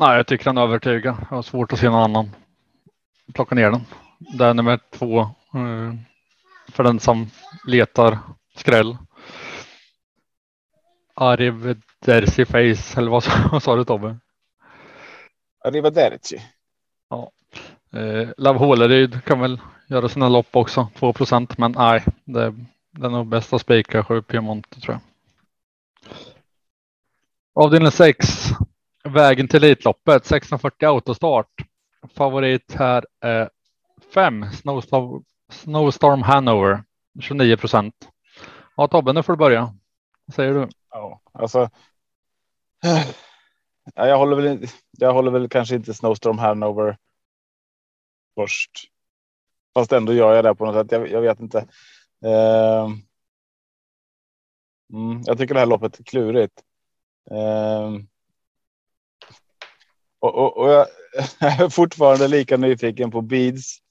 Nej, 0.00 0.16
jag 0.16 0.26
tycker 0.26 0.46
han 0.46 0.58
övertygar. 0.58 1.16
Jag 1.30 1.36
har 1.36 1.42
svårt 1.42 1.72
att 1.72 1.78
se 1.78 1.90
någon 1.90 2.02
annan 2.02 2.30
plocka 3.34 3.54
ner 3.54 3.70
den. 3.70 3.80
Det 4.38 4.44
är 4.44 4.54
nummer 4.54 4.80
två 4.90 5.28
för 6.72 6.84
den 6.84 7.00
som 7.00 7.30
letar 7.66 8.18
skräll. 8.56 8.96
Arrivederci 11.14 12.44
face 12.44 13.00
eller 13.00 13.10
vad, 13.10 13.24
vad 13.52 13.62
sa 13.62 13.76
du 13.76 13.84
Tobbe? 13.84 14.18
Arrivederci. 15.64 16.42
Ja. 17.10 17.30
Eh, 17.92 18.28
Love 18.36 18.58
Håleryd 18.58 19.24
kan 19.24 19.40
väl 19.40 19.60
göra 19.86 20.08
sina 20.08 20.28
lopp 20.28 20.56
också, 20.56 20.88
2 20.98 21.12
procent, 21.12 21.58
men 21.58 21.72
nej, 21.72 22.04
det, 22.24 22.54
det 22.90 23.06
är 23.06 23.10
nog 23.10 23.26
bäst 23.26 23.52
att 23.52 23.60
spika 23.60 24.04
7 24.04 24.22
Piemonte 24.22 24.80
tror 24.80 24.94
jag. 24.94 25.00
Avdelning 27.64 27.90
6. 27.90 28.26
Vägen 29.04 29.48
till 29.48 29.64
Elitloppet 29.64 30.16
1640 30.16 30.88
autostart. 30.88 31.64
Favorit 32.14 32.74
här 32.74 33.06
är 33.20 33.50
5 34.14 34.46
Snowstorm, 34.52 35.24
Snowstorm 35.54 36.22
Hanover 36.22 36.84
29 37.20 37.56
procent. 37.56 38.08
Ja 38.76 38.88
Tobbe, 38.88 39.12
nu 39.12 39.22
får 39.22 39.32
du 39.32 39.36
börja. 39.36 39.74
Vad 40.24 40.34
säger 40.34 40.54
du? 40.54 40.68
Ja, 40.90 41.20
alltså. 41.32 41.70
Ja, 43.94 44.06
jag 44.06 44.18
håller 44.18 44.36
väl. 44.36 44.66
Jag 44.90 45.12
håller 45.12 45.30
väl 45.30 45.48
kanske 45.48 45.74
inte 45.74 45.94
Snowstorm 45.94 46.38
Hanover. 46.38 46.98
Först. 48.34 48.70
Fast 49.74 49.92
ändå 49.92 50.12
gör 50.12 50.34
jag 50.34 50.44
det 50.44 50.54
på 50.54 50.66
något 50.66 50.74
sätt. 50.74 50.92
Jag, 50.92 51.10
jag 51.10 51.20
vet 51.20 51.40
inte. 51.40 51.58
Uh, 52.24 52.94
mm, 54.92 55.22
jag 55.24 55.38
tycker 55.38 55.54
det 55.54 55.60
här 55.60 55.66
loppet 55.66 55.98
är 55.98 56.04
klurigt. 56.04 56.62
Uh, 57.30 58.00
och, 60.18 60.34
och, 60.34 60.56
och 60.56 60.70
jag 60.70 60.86
är 61.40 61.68
fortfarande 61.68 62.28
lika 62.28 62.56
nyfiken 62.56 63.10
på 63.10 63.20
Beads 63.20 63.83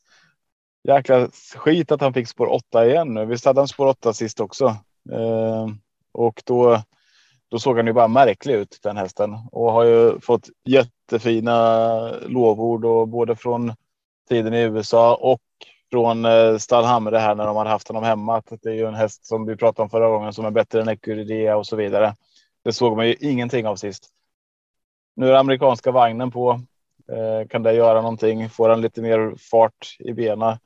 jäkla 0.83 1.27
skit 1.55 1.91
att 1.91 2.01
han 2.01 2.13
fick 2.13 2.27
spår 2.27 2.47
8 2.47 2.85
igen 2.85 3.13
nu. 3.13 3.25
Visst 3.25 3.45
hade 3.45 3.59
han 3.59 3.67
spår 3.67 3.87
8 3.87 4.13
sist 4.13 4.39
också. 4.39 4.65
Eh, 5.11 5.67
och 6.11 6.41
då, 6.45 6.81
då 7.49 7.59
såg 7.59 7.77
han 7.77 7.87
ju 7.87 7.93
bara 7.93 8.07
märklig 8.07 8.53
ut 8.53 8.79
den 8.83 8.97
hästen 8.97 9.37
och 9.51 9.71
har 9.71 9.83
ju 9.83 10.19
fått 10.19 10.49
jättefina 10.65 12.09
lovord 12.11 12.85
och 12.85 13.07
både 13.07 13.35
från 13.35 13.73
tiden 14.29 14.53
i 14.53 14.61
USA 14.61 15.15
och 15.15 15.41
från 15.91 16.25
eh, 16.25 16.57
Stallhamre 16.57 17.17
här 17.17 17.35
när 17.35 17.45
de 17.45 17.55
har 17.55 17.65
haft 17.65 17.87
honom 17.87 18.03
hemma. 18.03 18.37
Att 18.37 18.53
det 18.61 18.69
är 18.69 18.73
ju 18.73 18.87
en 18.87 18.95
häst 18.95 19.25
som 19.25 19.45
vi 19.45 19.55
pratade 19.55 19.83
om 19.83 19.89
förra 19.89 20.09
gången 20.09 20.33
som 20.33 20.45
är 20.45 20.51
bättre 20.51 20.81
än 20.81 20.87
Ecuridea 20.87 21.57
och 21.57 21.67
så 21.67 21.75
vidare. 21.75 22.15
Det 22.63 22.73
såg 22.73 22.95
man 22.95 23.07
ju 23.07 23.15
ingenting 23.19 23.67
av 23.67 23.75
sist. 23.75 24.09
Nu 25.15 25.29
är 25.29 25.33
amerikanska 25.33 25.91
vagnen 25.91 26.31
på. 26.31 26.61
Eh, 27.11 27.47
kan 27.47 27.63
det 27.63 27.73
göra 27.73 28.01
någonting? 28.01 28.49
Får 28.49 28.69
han 28.69 28.81
lite 28.81 29.01
mer 29.01 29.35
fart 29.51 29.97
i 29.99 30.13
benen? 30.13 30.57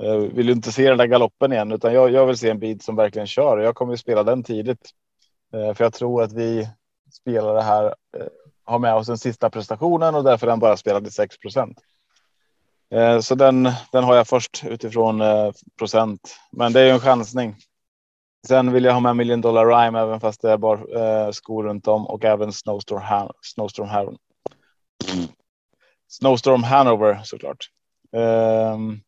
Jag 0.00 0.18
vill 0.18 0.50
inte 0.50 0.72
se 0.72 0.88
den 0.88 0.98
där 0.98 1.06
galoppen 1.06 1.52
igen, 1.52 1.72
utan 1.72 1.94
jag, 1.94 2.10
jag 2.10 2.26
vill 2.26 2.38
se 2.38 2.50
en 2.50 2.58
bit 2.58 2.82
som 2.82 2.96
verkligen 2.96 3.26
kör. 3.26 3.58
Jag 3.58 3.74
kommer 3.74 3.92
att 3.92 4.00
spela 4.00 4.22
den 4.22 4.42
tidigt, 4.42 4.90
eh, 5.52 5.74
för 5.74 5.84
jag 5.84 5.94
tror 5.94 6.22
att 6.22 6.32
vi 6.32 6.68
spelare 7.12 7.60
här 7.60 7.84
eh, 7.84 8.26
har 8.64 8.78
med 8.78 8.94
oss 8.94 9.06
den 9.06 9.18
sista 9.18 9.50
prestationen 9.50 10.14
och 10.14 10.24
därför 10.24 10.46
den 10.46 10.58
bara 10.58 10.76
spelade 10.76 11.10
6 11.10 11.38
procent. 11.38 11.78
Eh, 12.90 13.20
så 13.20 13.34
den, 13.34 13.68
den 13.92 14.04
har 14.04 14.14
jag 14.14 14.28
först 14.28 14.64
utifrån 14.64 15.22
procent, 15.78 16.36
men 16.52 16.72
det 16.72 16.80
är 16.80 16.84
ju 16.84 16.90
en 16.90 17.00
chansning. 17.00 17.56
Sen 18.46 18.72
vill 18.72 18.84
jag 18.84 18.92
ha 18.92 19.00
med 19.00 19.16
Million 19.16 19.40
Dollar 19.40 19.66
Rhyme 19.66 20.00
även 20.00 20.20
fast 20.20 20.42
det 20.42 20.50
är 20.50 20.56
bara 20.56 21.32
skor 21.32 21.64
runt 21.64 21.88
om 21.88 22.06
och 22.06 22.24
även 22.24 22.52
Snowstorm, 22.52 23.00
Han 23.02 23.32
Snowstorm, 23.42 23.88
Han 23.88 24.16
Snowstorm 26.08 26.62
Hanover 26.62 27.20
såklart. 27.24 27.70
Um, 28.12 29.00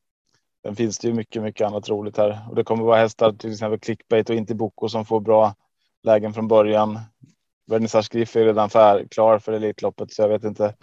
Sen 0.63 0.77
finns 0.77 0.99
det 0.99 1.09
ju 1.09 1.15
mycket, 1.15 1.43
mycket 1.43 1.67
annat 1.67 1.89
roligt 1.89 2.17
här 2.17 2.39
och 2.49 2.55
det 2.55 2.65
kommer 2.65 2.85
vara 2.85 3.01
hästar, 3.01 3.33
till 3.33 3.53
exempel 3.53 3.79
clickbait 3.79 4.31
och 4.31 4.37
inte 4.37 4.55
Boko 4.55 4.89
som 4.89 5.05
får 5.05 5.21
bra 5.21 5.55
lägen 6.03 6.33
från 6.33 6.49
början. 6.49 6.99
Vernissage 7.67 8.13
Griff 8.13 8.37
är 8.37 8.45
redan 8.45 8.71
för, 8.71 9.05
klar 9.11 9.39
för 9.39 9.53
Elitloppet, 9.53 10.13
så 10.13 10.23
jag 10.23 10.29
vet 10.29 10.45
inte. 10.45 10.75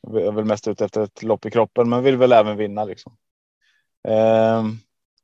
Jag 0.00 0.22
är 0.22 0.32
väl 0.32 0.44
mest 0.44 0.68
ute 0.68 0.84
efter 0.84 1.00
ett 1.00 1.22
lopp 1.22 1.46
i 1.46 1.50
kroppen, 1.50 1.88
men 1.88 2.02
vill 2.02 2.16
väl 2.16 2.32
även 2.32 2.56
vinna 2.56 2.84
liksom. 2.84 3.16
Eh, 4.08 4.64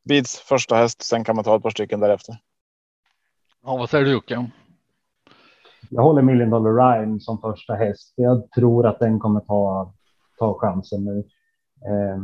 Beats 0.05 0.38
första 0.38 0.76
häst, 0.76 1.02
sen 1.02 1.25
kan 1.25 1.37
man 1.37 1.45
ta 1.45 1.57
ett 1.57 1.62
par 1.62 1.71
stycken 1.71 2.00
därefter. 2.00 2.37
Ja, 3.64 3.76
vad 3.76 3.90
säger 3.90 4.05
du 4.05 4.12
Jocke? 4.12 4.50
Jag 5.90 6.02
håller 6.02 6.23
Million 6.23 6.50
Dollar 6.50 6.71
Rhyme 6.71 7.21
som 7.21 7.40
första 7.40 7.75
häst. 7.75 8.12
Jag 8.17 8.50
tror 8.50 8.87
att 8.87 8.99
den 8.99 9.19
kommer 9.19 9.40
ta, 9.40 9.93
ta 10.38 10.59
chansen 10.59 11.05
nu. 11.05 11.19
Eh, 11.87 12.19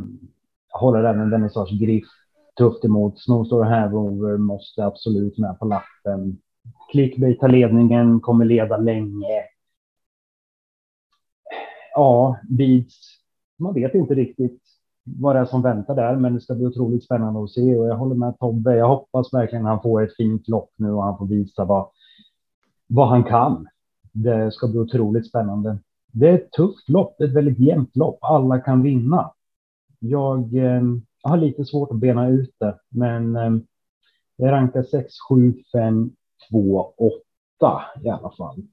håller 0.77 1.03
även 1.03 1.29
Vernissage 1.29 1.79
Griff 1.79 2.07
tufft 2.57 2.85
emot. 2.85 3.19
Snowstore 3.19 3.69
Havover 3.69 4.37
måste 4.37 4.85
absolut 4.85 5.37
med 5.37 5.59
på 5.59 5.65
lappen. 5.65 6.37
Clickbait 6.91 7.39
tar 7.39 7.49
ledningen, 7.49 8.19
kommer 8.19 8.45
leda 8.45 8.77
länge. 8.77 9.43
Ja, 11.95 12.37
Beats. 12.49 12.95
Man 13.57 13.73
vet 13.73 13.93
inte 13.93 14.15
riktigt 14.15 14.61
vad 15.03 15.35
det 15.35 15.39
är 15.39 15.45
som 15.45 15.61
väntar 15.61 15.95
där, 15.95 16.15
men 16.15 16.33
det 16.33 16.41
ska 16.41 16.55
bli 16.55 16.65
otroligt 16.65 17.03
spännande 17.03 17.43
att 17.43 17.49
se 17.49 17.75
och 17.75 17.87
jag 17.87 17.95
håller 17.95 18.15
med 18.15 18.39
Tobbe. 18.39 18.75
Jag 18.75 18.87
hoppas 18.87 19.33
verkligen 19.33 19.65
han 19.65 19.81
får 19.81 20.03
ett 20.03 20.15
fint 20.15 20.47
lopp 20.47 20.71
nu 20.75 20.91
och 20.91 21.03
han 21.03 21.17
får 21.17 21.27
visa 21.27 21.65
vad, 21.65 21.87
vad 22.87 23.07
han 23.07 23.23
kan. 23.23 23.67
Det 24.11 24.53
ska 24.53 24.67
bli 24.67 24.79
otroligt 24.79 25.27
spännande. 25.27 25.77
Det 26.11 26.29
är 26.29 26.33
ett 26.33 26.51
tufft 26.51 26.89
lopp, 26.89 27.21
ett 27.21 27.33
väldigt 27.33 27.59
jämnt 27.59 27.95
lopp. 27.95 28.17
Alla 28.21 28.59
kan 28.59 28.83
vinna. 28.83 29.31
Jag, 29.99 30.57
eh, 30.57 30.81
har 31.23 31.37
lite 31.37 31.65
svårt 31.65 31.91
att 31.91 31.97
bena 31.97 32.27
ut 32.27 32.55
det, 32.59 32.79
men 32.89 33.35
eh, 33.35 33.51
jag 34.35 34.51
rankar 34.51 34.83
6, 34.83 35.13
7, 35.29 35.63
5, 35.71 36.11
2, 36.49 36.93
8 37.59 37.85
i 38.03 38.09
alla 38.09 38.31
fall. 38.37 38.63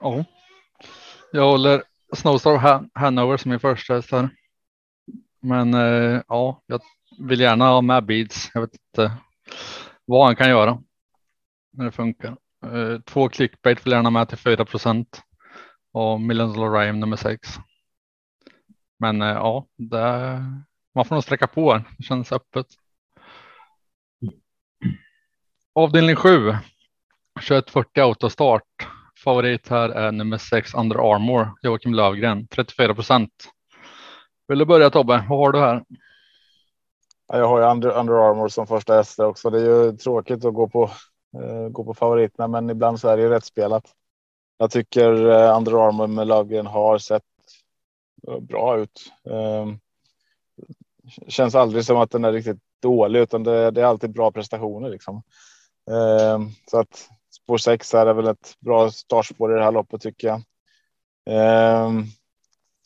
Ja, 0.00 0.24
jag 1.32 1.50
håller 1.50 1.82
Snowstar 2.16 2.88
Hanover 2.94 3.36
som 3.36 3.50
min 3.50 3.60
första 3.60 3.94
häst 3.94 4.12
här. 4.12 4.28
Men 5.40 5.74
eh, 5.74 6.22
ja, 6.28 6.62
jag 6.66 6.80
vill 7.18 7.40
gärna 7.40 7.68
ha 7.68 7.80
med 7.80 8.06
Beads. 8.06 8.50
Jag 8.54 8.60
vet 8.60 8.74
inte 8.74 9.12
vad 10.04 10.26
han 10.26 10.36
kan 10.36 10.48
göra 10.48 10.82
när 11.72 11.84
det 11.84 11.92
funkar. 11.92 12.36
Eh, 12.64 13.00
två 13.00 13.28
clickbait 13.28 13.86
vill 13.86 13.92
jag 13.92 13.98
gärna 13.98 14.10
med 14.10 14.28
till 14.28 14.38
4 14.38 14.64
procent 14.64 15.22
och 15.92 16.20
Million 16.20 16.52
Dollar 16.52 16.80
Rhyme 16.80 16.98
nummer 16.98 17.16
6. 17.16 17.48
Men 18.98 19.22
eh, 19.22 19.28
ja, 19.28 19.66
det, 19.76 20.38
man 20.94 21.04
får 21.04 21.14
nog 21.14 21.24
sträcka 21.24 21.46
på. 21.46 21.80
Det 21.98 22.02
känns 22.02 22.32
öppet. 22.32 22.66
Avdelning 25.74 26.16
7. 26.16 26.52
2140 27.40 28.02
autostart. 28.02 28.88
Favorit 29.24 29.68
här 29.68 29.88
är 29.88 30.12
nummer 30.12 30.38
6 30.38 30.74
Under 30.74 31.14
Armour, 31.14 31.50
Joakim 31.62 31.94
Lövgren, 31.94 32.46
34 32.46 32.94
procent. 32.94 33.30
Vill 34.48 34.58
du 34.58 34.64
börja 34.64 34.90
Tobbe? 34.90 35.24
Vad 35.28 35.38
har 35.38 35.52
du 35.52 35.58
här? 35.58 35.84
Jag 37.32 37.48
har 37.48 37.60
ju 37.60 37.66
Under, 37.66 37.90
Under 37.90 38.14
Armour 38.14 38.48
som 38.48 38.66
första 38.66 38.94
häst 38.94 39.18
också. 39.18 39.50
Det 39.50 39.58
är 39.58 39.64
ju 39.64 39.96
tråkigt 39.96 40.44
att 40.44 40.54
gå 40.54 40.68
på, 40.68 40.90
eh, 41.42 41.68
gå 41.68 41.84
på 41.84 41.94
favoriterna, 41.94 42.48
men 42.48 42.70
ibland 42.70 43.00
så 43.00 43.08
är 43.08 43.16
det 43.16 43.22
ju 43.22 43.28
rätt 43.28 43.44
spelat. 43.44 43.84
Jag 44.58 44.70
tycker 44.70 45.12
uh, 45.12 45.56
Under 45.56 45.88
Armour 45.88 46.06
med 46.06 46.26
Lövgren 46.26 46.66
har 46.66 46.98
sett 46.98 47.22
Eh, 48.28 48.40
bra 48.40 48.78
ut. 48.78 49.12
Ehm, 49.30 49.78
känns 51.28 51.54
aldrig 51.54 51.84
som 51.84 51.96
att 51.96 52.10
den 52.10 52.24
är 52.24 52.32
riktigt 52.32 52.62
dålig, 52.82 53.20
utan 53.20 53.42
det, 53.42 53.70
det 53.70 53.80
är 53.80 53.84
alltid 53.84 54.12
bra 54.12 54.32
prestationer 54.32 54.90
liksom. 54.90 55.22
Ehm, 55.90 56.50
så 56.70 56.78
att 56.78 57.08
spår 57.30 57.58
6 57.58 57.94
är 57.94 58.14
väl 58.14 58.26
ett 58.28 58.54
bra 58.60 58.90
startspår 58.90 59.52
i 59.52 59.58
det 59.58 59.64
här 59.64 59.72
loppet 59.72 60.00
tycker 60.00 60.28
jag. 60.28 60.42
Ehm, 61.30 62.04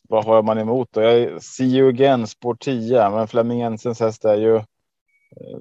vad 0.09 0.25
har 0.25 0.43
man 0.43 0.59
emot 0.59 0.89
då? 0.93 1.03
Jag 1.03 1.43
see 1.43 1.65
you 1.65 1.89
again 1.89 2.27
spår 2.27 2.55
10, 2.55 3.11
men 3.11 3.29
Flemming 3.29 3.59
Jensens 3.59 4.01
häst 4.01 4.25
är 4.25 4.37
ju. 4.37 4.57
Eh, 4.57 5.59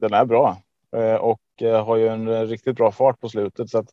den 0.00 0.14
är 0.14 0.24
bra 0.24 0.62
eh, 0.96 1.14
och 1.14 1.40
har 1.84 1.96
ju 1.96 2.08
en 2.08 2.46
riktigt 2.46 2.76
bra 2.76 2.92
fart 2.92 3.20
på 3.20 3.28
slutet 3.28 3.70
så 3.70 3.78
att 3.78 3.90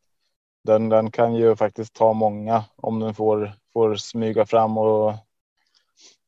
den, 0.64 0.90
den 0.90 1.12
kan 1.12 1.36
ju 1.36 1.56
faktiskt 1.56 1.94
ta 1.94 2.14
många 2.14 2.64
om 2.76 3.00
den 3.00 3.14
får, 3.14 3.54
får 3.74 3.96
smyga 3.96 4.46
fram 4.46 4.78
och 4.78 5.14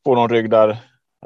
få 0.06 0.16
någon 0.16 0.30
rygg 0.30 0.50
där. 0.50 0.70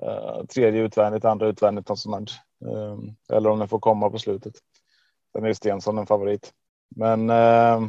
Eh, 0.02 0.46
tredje 0.46 0.82
utvändigt, 0.82 1.26
andra 1.26 1.48
utvändigt, 1.48 1.90
något 1.90 2.00
sånt. 2.00 2.32
Ehm, 2.62 3.16
eller 3.30 3.50
om 3.50 3.60
den 3.60 3.68
får 3.68 3.80
komma 3.80 4.10
på 4.10 4.20
slutet. 4.20 4.54
Den 5.34 5.46
är 5.46 5.54
Stensson 5.54 5.98
en 5.98 6.06
favorit. 6.06 6.54
Men 6.96 7.30
eh, 7.30 7.82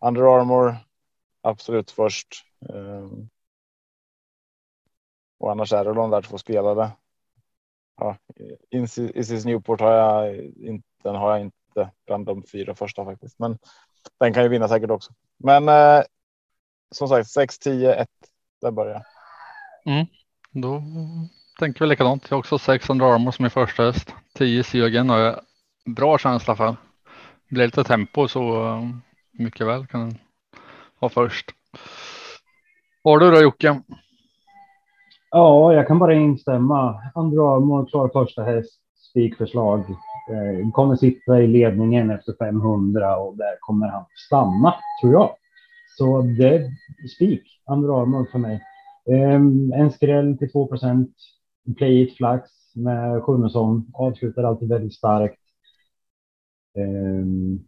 Under 0.00 0.38
Armour 0.38 0.76
absolut 1.42 1.90
först. 1.90 2.28
Eh, 2.68 3.08
och 5.38 5.50
annars 5.50 5.72
är 5.72 5.84
det 5.84 5.94
de 5.94 6.10
där 6.10 6.22
två 6.22 6.38
spelare. 6.38 6.90
Ja, 7.96 8.16
Isis 9.14 9.44
Newport 9.44 9.80
har 9.80 9.92
jag 9.92 10.36
inte. 10.44 10.88
Den 11.02 11.14
har 11.14 11.30
jag 11.30 11.40
inte 11.40 11.90
bland 12.06 12.26
de 12.26 12.42
fyra 12.42 12.74
första 12.74 13.04
faktiskt, 13.04 13.38
men 13.38 13.58
den 14.20 14.34
kan 14.34 14.42
ju 14.42 14.48
vinna 14.48 14.68
säkert 14.68 14.90
också. 14.90 15.12
Men 15.36 15.68
eh, 15.68 16.04
som 16.90 17.08
sagt 17.08 17.28
6, 17.28 17.58
10, 17.58 17.94
1. 17.94 18.08
Där 18.60 18.70
börjar 18.70 18.92
jag. 18.92 19.94
Mm, 19.94 20.06
då 20.50 20.82
tänker 21.58 21.80
vi 21.80 21.86
likadant. 21.86 22.26
Jag 22.28 22.36
har 22.36 22.38
också 22.38 22.58
600 22.58 23.14
armor 23.14 23.30
som 23.30 23.44
är 23.44 23.48
första 23.48 23.82
häst. 23.82 24.14
10 24.34 24.62
Sjögren 24.62 25.10
har 25.10 25.18
jag 25.18 25.40
bra 25.84 26.18
känsla 26.18 26.56
för. 26.56 26.76
Det 27.48 27.54
blir 27.54 27.64
lite 27.64 27.84
tempo 27.84 28.28
så 28.28 28.64
uh, 28.64 28.90
mycket 29.32 29.66
väl 29.66 29.86
kan 29.86 30.00
den 30.00 30.18
ha 31.00 31.08
först. 31.08 31.50
Vad 33.02 33.14
har 33.14 33.18
du 33.18 33.36
då 33.36 33.42
Jocke? 33.42 33.82
Ja, 35.30 35.72
jag 35.72 35.86
kan 35.86 35.98
bara 35.98 36.14
instämma. 36.14 37.02
Andra 37.14 37.56
Armor 37.56 37.86
klar 37.86 38.08
första 38.08 38.42
häst, 38.42 38.80
spikförslag. 39.10 39.80
Eh, 40.30 40.70
kommer 40.72 40.96
sitta 40.96 41.40
i 41.40 41.46
ledningen 41.46 42.10
efter 42.10 42.34
500 42.38 43.16
och 43.16 43.36
där 43.36 43.56
kommer 43.60 43.88
han 43.88 44.04
stanna, 44.26 44.74
tror 45.00 45.12
jag. 45.12 45.30
Så 45.98 46.22
det 46.22 46.54
är 46.54 46.70
spik, 47.16 47.60
andra 47.64 48.00
armor 48.00 48.28
för 48.32 48.38
mig. 48.38 48.62
Um, 49.04 49.72
en 49.72 49.90
skräll 49.90 50.38
till 50.38 50.52
2 50.52 50.66
procent. 50.66 51.16
Play 51.76 52.02
it 52.02 52.16
flax 52.16 52.50
med 52.74 53.22
Sjunnesson. 53.22 53.90
Avslutar 53.94 54.42
alltid 54.42 54.68
väldigt 54.68 54.94
starkt. 54.94 55.40
Um, 56.78 57.66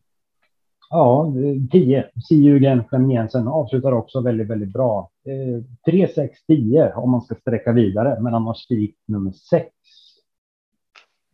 ja, 0.90 1.32
10. 1.72 2.10
Siugen, 2.28 2.84
Flemming 2.88 3.16
Jensen 3.16 3.48
avslutar 3.48 3.92
också 3.92 4.20
väldigt, 4.20 4.48
väldigt 4.48 4.72
bra. 4.72 5.10
Uh, 5.28 5.64
3, 5.86 6.08
6, 6.14 6.46
10 6.46 6.92
om 6.94 7.10
man 7.10 7.22
ska 7.22 7.34
sträcka 7.34 7.72
vidare, 7.72 8.20
men 8.20 8.34
annars 8.34 8.58
spik 8.58 8.96
nummer 9.06 9.32
6. 9.32 9.68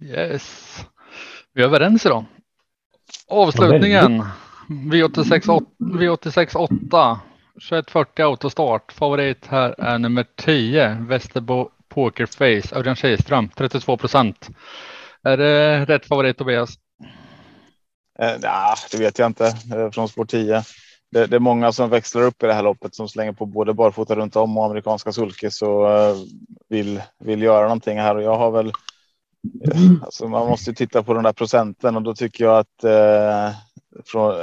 Yes. 0.01 0.77
Vi 1.53 1.63
är 1.63 1.67
överens 1.67 2.07
idag. 2.07 2.25
Avslutningen. 3.29 4.23
V86 4.68 5.62
V86 5.79 6.57
8 6.57 7.20
2140 7.55 8.24
autostart. 8.24 8.92
Favorit 8.92 9.46
här 9.46 9.74
är 9.79 9.98
nummer 9.98 10.27
10 10.37 10.98
Västerbo 11.00 11.70
Pokerface 11.88 12.77
Örjan 12.77 12.96
Kihlström 12.96 13.48
32 13.57 13.96
procent. 13.96 14.48
Är 15.22 15.37
det 15.37 15.85
rätt 15.85 16.07
favorit 16.07 16.38
Tobias? 16.38 16.79
Eh, 18.18 18.40
nah, 18.40 18.77
det 18.90 18.98
vet 18.98 19.18
jag 19.18 19.27
inte 19.27 19.46
eh, 19.46 19.90
från 19.90 20.09
spår 20.09 20.24
10. 20.24 20.62
Det, 21.11 21.27
det, 21.27 21.37
är 21.37 21.40
många 21.40 21.72
som 21.72 21.90
växlar 21.90 22.22
upp 22.22 22.42
i 22.42 22.46
det 22.46 22.55
här 22.55 22.62
loppet 22.62 22.94
som 22.94 23.09
slänger 23.09 23.33
på 23.33 23.46
både 23.46 23.74
barfota 23.74 24.16
runt 24.16 24.37
om 24.37 24.59
och 24.59 24.64
amerikanska 24.64 25.12
sulkis 25.12 25.62
och 25.62 25.90
eh, 25.90 26.16
vill, 26.68 27.03
vill 27.18 27.42
göra 27.42 27.62
någonting 27.62 27.98
här 27.98 28.16
och 28.16 28.22
jag 28.22 28.37
har 28.37 28.50
väl 28.50 28.66
eh, 28.66 30.03
Alltså 30.03 30.29
man 30.29 30.48
måste 30.48 30.74
titta 30.74 31.03
på 31.03 31.14
den 31.14 31.22
där 31.22 31.33
procenten 31.33 31.96
och 31.96 32.03
då 32.03 32.14
tycker 32.14 32.44
jag 32.44 32.59
att 32.59 32.85
eh, 32.85 33.57
från, 34.05 34.35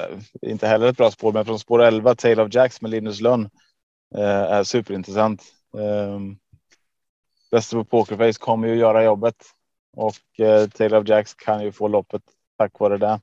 inte 0.41 0.67
heller 0.67 0.87
ett 0.87 0.97
bra 0.97 1.11
spår, 1.11 1.33
men 1.33 1.45
från 1.45 1.59
spår 1.59 1.83
11 1.83 2.15
Tale 2.15 2.43
of 2.43 2.53
Jacks 2.53 2.81
med 2.81 2.91
Linus 2.91 3.21
Lönn 3.21 3.49
eh, 4.15 4.41
är 4.41 4.63
superintressant. 4.63 5.43
Eh, 5.77 6.19
på 7.73 7.83
Pokerface 7.83 8.39
kommer 8.39 8.67
ju 8.67 8.75
göra 8.75 9.03
jobbet 9.03 9.35
och 9.97 10.45
eh, 10.45 10.67
Tale 10.67 10.97
of 10.97 11.07
Jacks 11.07 11.33
kan 11.33 11.63
ju 11.63 11.71
få 11.71 11.87
loppet 11.87 12.21
tack 12.57 12.79
vare 12.79 12.97
det. 12.97 13.19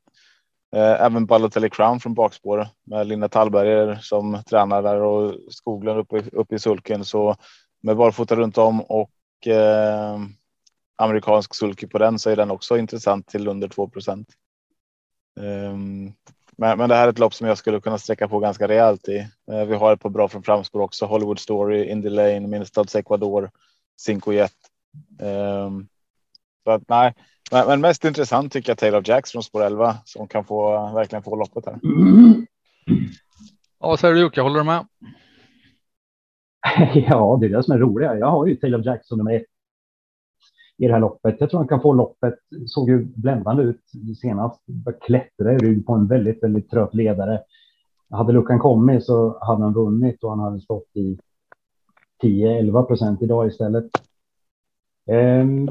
Eh, 0.76 1.02
även 1.02 1.26
Balotelli 1.26 1.70
Crown 1.70 2.00
från 2.00 2.14
bakspår 2.14 2.68
med 2.84 3.06
Linda 3.06 3.28
Tallberger 3.28 3.98
som 4.02 4.42
tränar 4.50 4.82
där 4.82 5.00
och 5.00 5.34
Skoglund 5.50 5.98
uppe, 5.98 6.22
uppe 6.32 6.54
i 6.54 6.58
sulken. 6.58 7.04
Så 7.04 7.36
med 7.82 7.96
barfota 7.96 8.36
runt 8.36 8.58
om 8.58 8.80
och 8.80 9.46
eh, 9.46 10.18
amerikansk 10.96 11.54
sulky 11.54 11.86
på 11.86 11.98
den 11.98 12.18
så 12.18 12.30
är 12.30 12.36
den 12.36 12.50
också 12.50 12.78
intressant 12.78 13.26
till 13.28 13.48
under 13.48 13.68
2 13.68 13.88
procent. 13.88 14.28
Um, 15.38 16.12
men, 16.56 16.78
men 16.78 16.88
det 16.88 16.94
här 16.94 17.06
är 17.06 17.10
ett 17.10 17.18
lopp 17.18 17.34
som 17.34 17.46
jag 17.46 17.58
skulle 17.58 17.80
kunna 17.80 17.98
sträcka 17.98 18.28
på 18.28 18.38
ganska 18.38 18.68
rejält 18.68 19.08
i. 19.08 19.18
Uh, 19.50 19.64
vi 19.64 19.74
har 19.74 19.92
ett 19.92 20.00
par 20.00 20.10
bra 20.10 20.28
från 20.28 20.42
framspår 20.42 20.80
också. 20.80 21.06
Hollywood 21.06 21.38
Story, 21.38 21.84
Indy 21.84 22.08
Lane, 22.08 22.40
Minstads 22.40 22.96
Ecuador, 22.96 23.50
Cinco 24.00 24.32
Jet. 24.32 24.52
Um, 25.20 25.88
så 26.64 26.70
att 26.70 26.82
nej, 26.88 27.14
men, 27.50 27.66
men, 27.66 27.80
mest 27.80 28.04
intressant 28.04 28.52
tycker 28.52 28.70
jag 28.70 28.78
Taylor 28.78 29.02
Jacks 29.08 29.32
från 29.32 29.42
spår 29.42 29.62
11 29.62 29.96
som 30.04 30.28
kan 30.28 30.44
få 30.44 30.92
verkligen 30.94 31.22
få 31.22 31.36
loppet 31.36 31.66
här. 31.66 31.78
Ja, 33.80 33.88
vad 33.88 34.00
säger 34.00 34.14
du 34.14 34.20
Jocke? 34.20 34.40
Håller 34.40 34.58
du 34.58 34.64
med? 34.64 34.86
Ja, 36.94 37.38
det 37.40 37.46
är 37.46 37.50
det 37.50 37.62
som 37.62 37.74
är 37.74 37.78
roligt. 37.78 38.10
Jag 38.20 38.30
har 38.30 38.46
ju 38.46 38.56
Taylor 38.56 38.86
Jackson 38.86 39.18
nummer 39.18 39.36
ett 39.36 39.46
i 40.78 40.86
det 40.86 40.92
här 40.92 41.00
loppet. 41.00 41.36
Jag 41.40 41.50
tror 41.50 41.60
han 41.60 41.68
kan 41.68 41.80
få 41.80 41.92
loppet. 41.92 42.34
Såg 42.66 42.88
ju 42.88 43.04
bländande 43.04 43.62
ut 43.62 43.80
senast. 44.20 44.60
Klättra 45.00 45.52
i 45.52 45.58
rygg 45.58 45.86
på 45.86 45.92
en 45.92 46.06
väldigt, 46.06 46.42
väldigt 46.42 46.70
trött 46.70 46.94
ledare. 46.94 47.40
Hade 48.10 48.32
luckan 48.32 48.58
kommit 48.58 49.04
så 49.04 49.38
hade 49.40 49.62
han 49.62 49.72
vunnit 49.72 50.24
och 50.24 50.30
han 50.30 50.38
hade 50.38 50.60
stått 50.60 50.96
i 50.96 51.18
10-11 52.22 52.82
procent 52.82 53.22
idag 53.22 53.46
istället. 53.46 53.84
Ehm, 55.06 55.68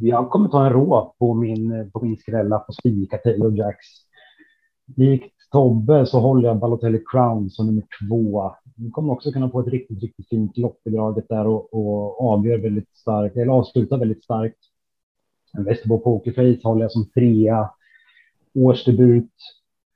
jag 0.00 0.30
kommer 0.30 0.48
ta 0.48 0.66
en 0.66 0.72
rå 0.72 1.14
på 1.18 1.34
min, 1.34 1.90
på 1.90 2.04
min 2.04 2.16
skrälla 2.16 2.58
på 2.58 2.72
spika 2.72 3.18
Taylor 3.18 3.58
Jacks. 3.58 3.86
Likt 4.96 5.33
Tobbe 5.54 6.06
så 6.06 6.20
håller 6.20 6.48
jag 6.48 6.58
Balotelli 6.58 7.04
Crown 7.06 7.50
som 7.50 7.66
nummer 7.66 7.82
två. 8.00 8.54
Vi 8.76 8.90
kommer 8.90 9.12
också 9.12 9.32
kunna 9.32 9.50
få 9.50 9.60
ett 9.60 9.68
riktigt, 9.68 10.02
riktigt 10.02 10.28
fint 10.28 10.56
lopp 10.56 10.80
i 10.84 10.90
draget 10.90 11.28
där 11.28 11.46
och, 11.46 11.74
och 11.74 12.32
avgör 12.32 12.58
väldigt 12.58 12.96
starkt, 12.96 13.36
eller 13.36 13.52
avslutar 13.52 13.98
väldigt 13.98 14.24
starkt. 14.24 14.58
Västerbo 15.58 15.98
Pokerface 15.98 16.68
håller 16.68 16.82
jag 16.82 16.92
som 16.92 17.10
trea. 17.10 17.70
Årsdebut. 18.54 19.30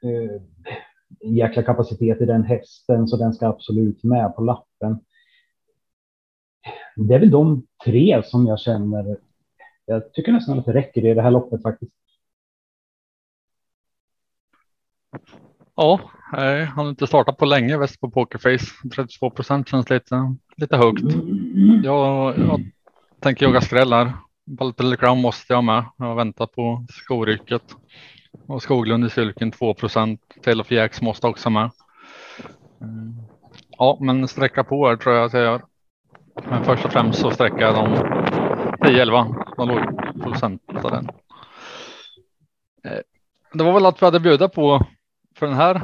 Eh, 0.02 0.42
jäkla 1.30 1.62
kapacitet 1.62 2.20
i 2.20 2.24
den 2.26 2.44
hästen 2.44 3.08
så 3.08 3.16
den 3.16 3.32
ska 3.32 3.46
absolut 3.46 4.04
med 4.04 4.34
på 4.36 4.42
lappen. 4.42 4.98
Det 6.96 7.14
är 7.14 7.20
väl 7.20 7.30
de 7.30 7.66
tre 7.84 8.22
som 8.24 8.46
jag 8.46 8.60
känner. 8.60 9.16
Jag 9.86 10.12
tycker 10.12 10.32
nästan 10.32 10.58
att 10.58 10.66
det 10.66 10.74
räcker 10.74 11.04
i 11.04 11.14
det 11.14 11.22
här 11.22 11.30
loppet 11.30 11.62
faktiskt. 11.62 11.97
Ja, 15.80 16.00
nej, 16.32 16.64
han 16.64 16.84
har 16.84 16.90
inte 16.90 17.06
startat 17.06 17.36
på 17.36 17.44
länge 17.44 17.78
väst 17.78 18.00
på 18.00 18.10
Pokerface. 18.10 18.66
32 18.94 19.30
procent 19.30 19.68
känns 19.68 19.90
lite, 19.90 20.34
lite 20.56 20.76
högt. 20.76 21.04
Jag, 21.84 22.38
jag 22.38 22.70
tänker 23.20 23.46
jaga 23.46 23.60
skrällar. 23.60 24.12
Baltel 24.46 24.96
Crown 24.96 25.20
måste 25.20 25.52
jag 25.52 25.64
med. 25.64 25.84
Jag 25.96 26.16
väntar 26.16 26.46
på 26.46 26.86
skorycket. 26.90 27.62
Och 28.46 28.62
Skoglund 28.62 29.04
i 29.04 29.10
Sylken 29.10 29.50
2 29.50 29.74
procent. 29.74 30.20
Tail 30.42 30.60
of 30.60 30.70
Jacks 30.70 31.02
måste 31.02 31.26
också 31.26 31.50
med. 31.50 31.70
Mm. 32.80 33.14
Ja, 33.78 33.98
men 34.00 34.28
sträcka 34.28 34.64
på 34.64 34.88
här 34.88 34.96
tror 34.96 35.14
jag 35.14 35.24
att 35.24 35.32
jag 35.32 35.42
gör. 35.42 35.62
Men 36.50 36.64
först 36.64 36.84
och 36.84 36.92
främst 36.92 37.20
så 37.20 37.30
sträcker 37.30 37.60
jag 37.60 37.74
de 37.74 37.86
10-11. 38.78 39.54
De 39.56 39.68
låg 39.68 40.22
procent 40.22 40.62
av 40.84 40.90
den. 40.90 41.08
det 43.52 43.64
var 43.64 43.72
väl 43.72 43.86
att 43.86 44.02
vi 44.02 44.06
hade 44.06 44.20
bjuda 44.20 44.48
på 44.48 44.86
för 45.38 45.46
den 45.46 45.56
här 45.56 45.82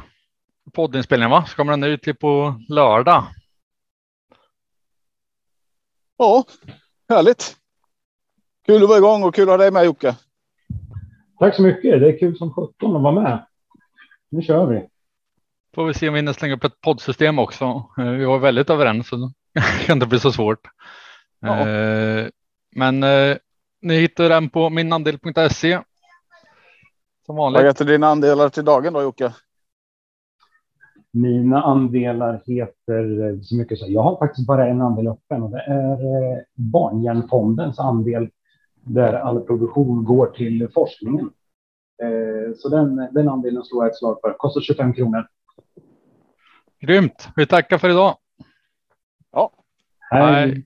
poddinspelningen 0.73 1.31
va? 1.31 1.45
Så 1.47 1.57
kommer 1.57 1.73
den 1.73 1.85
ut 1.85 2.03
till 2.03 2.17
på 2.17 2.61
lördag. 2.69 3.25
Ja, 6.17 6.45
härligt. 7.09 7.57
Kul 8.67 8.83
att 8.83 8.89
vara 8.89 8.99
igång 8.99 9.23
och 9.23 9.35
kul 9.35 9.43
att 9.43 9.49
ha 9.53 9.57
dig 9.57 9.71
med 9.71 9.85
Jocke. 9.85 10.17
Tack 11.39 11.57
så 11.57 11.63
mycket. 11.63 12.01
Det 12.01 12.09
är 12.09 12.19
kul 12.19 12.37
som 12.39 12.53
sjutton 12.55 12.97
att 12.97 13.03
vara 13.03 13.23
med. 13.23 13.47
Nu 14.31 14.43
kör 14.43 14.67
vi. 14.67 14.89
Får 15.75 15.85
vi 15.87 15.95
se 15.95 16.09
om 16.09 16.15
vi 16.15 16.19
hinner 16.21 16.33
slänga 16.33 16.55
upp 16.55 16.65
ett 16.65 16.81
poddsystem 16.81 17.39
också. 17.39 17.65
Eh, 17.99 18.05
vi 18.05 18.25
var 18.25 18.39
väldigt 18.39 18.71
överens 18.71 19.09
så 19.09 19.17
det 19.55 19.85
kan 19.87 19.97
inte 19.97 20.07
bli 20.07 20.19
så 20.21 20.33
svårt. 20.33 20.61
Ja. 21.41 21.69
Eh, 21.69 22.29
Men 22.77 23.03
eh, 23.03 23.37
ni 23.83 23.97
hittar 24.01 24.29
den 24.29 24.51
på 24.51 24.71
minandel.se. 24.71 25.81
Som 27.27 27.37
Vad 27.37 27.37
vanligt. 27.37 27.63
heter 27.65 27.85
dina 27.85 28.09
andelar 28.09 28.49
till 28.49 28.65
dagen 28.65 28.93
då 28.93 29.03
Jocke? 29.03 29.33
Mina 31.15 31.63
andelar 31.63 32.43
heter 32.47 33.29
eh, 33.29 33.41
så 33.41 33.57
mycket 33.57 33.79
så. 33.79 33.85
Jag 33.89 34.03
har 34.03 34.17
faktiskt 34.19 34.47
bara 34.47 34.67
en 34.67 34.81
andel 34.81 35.09
öppen 35.09 35.43
och 35.43 35.51
det 35.51 35.61
är 35.61 35.93
eh, 35.93 36.39
Barnhjärnfondens 36.55 37.79
andel 37.79 38.31
där 38.83 39.13
all 39.13 39.41
produktion 39.41 40.05
går 40.05 40.27
till 40.27 40.69
forskningen. 40.75 41.31
Eh, 42.03 42.55
Så 42.57 42.69
den, 42.69 42.97
den 43.13 43.29
andelen 43.29 43.63
slår 43.65 43.85
jag 43.85 43.91
ett 43.91 43.99
slag 43.99 44.19
för. 44.21 44.35
Kostar 44.39 44.61
25 44.61 44.93
kronor. 44.93 45.27
Grymt. 46.81 47.29
Vi 47.37 47.47
tackar 47.47 47.79
för 47.79 47.91
idag. 47.91 48.17
Ja, 49.33 49.53
Hej. 50.11 50.23
Hej. 50.33 50.65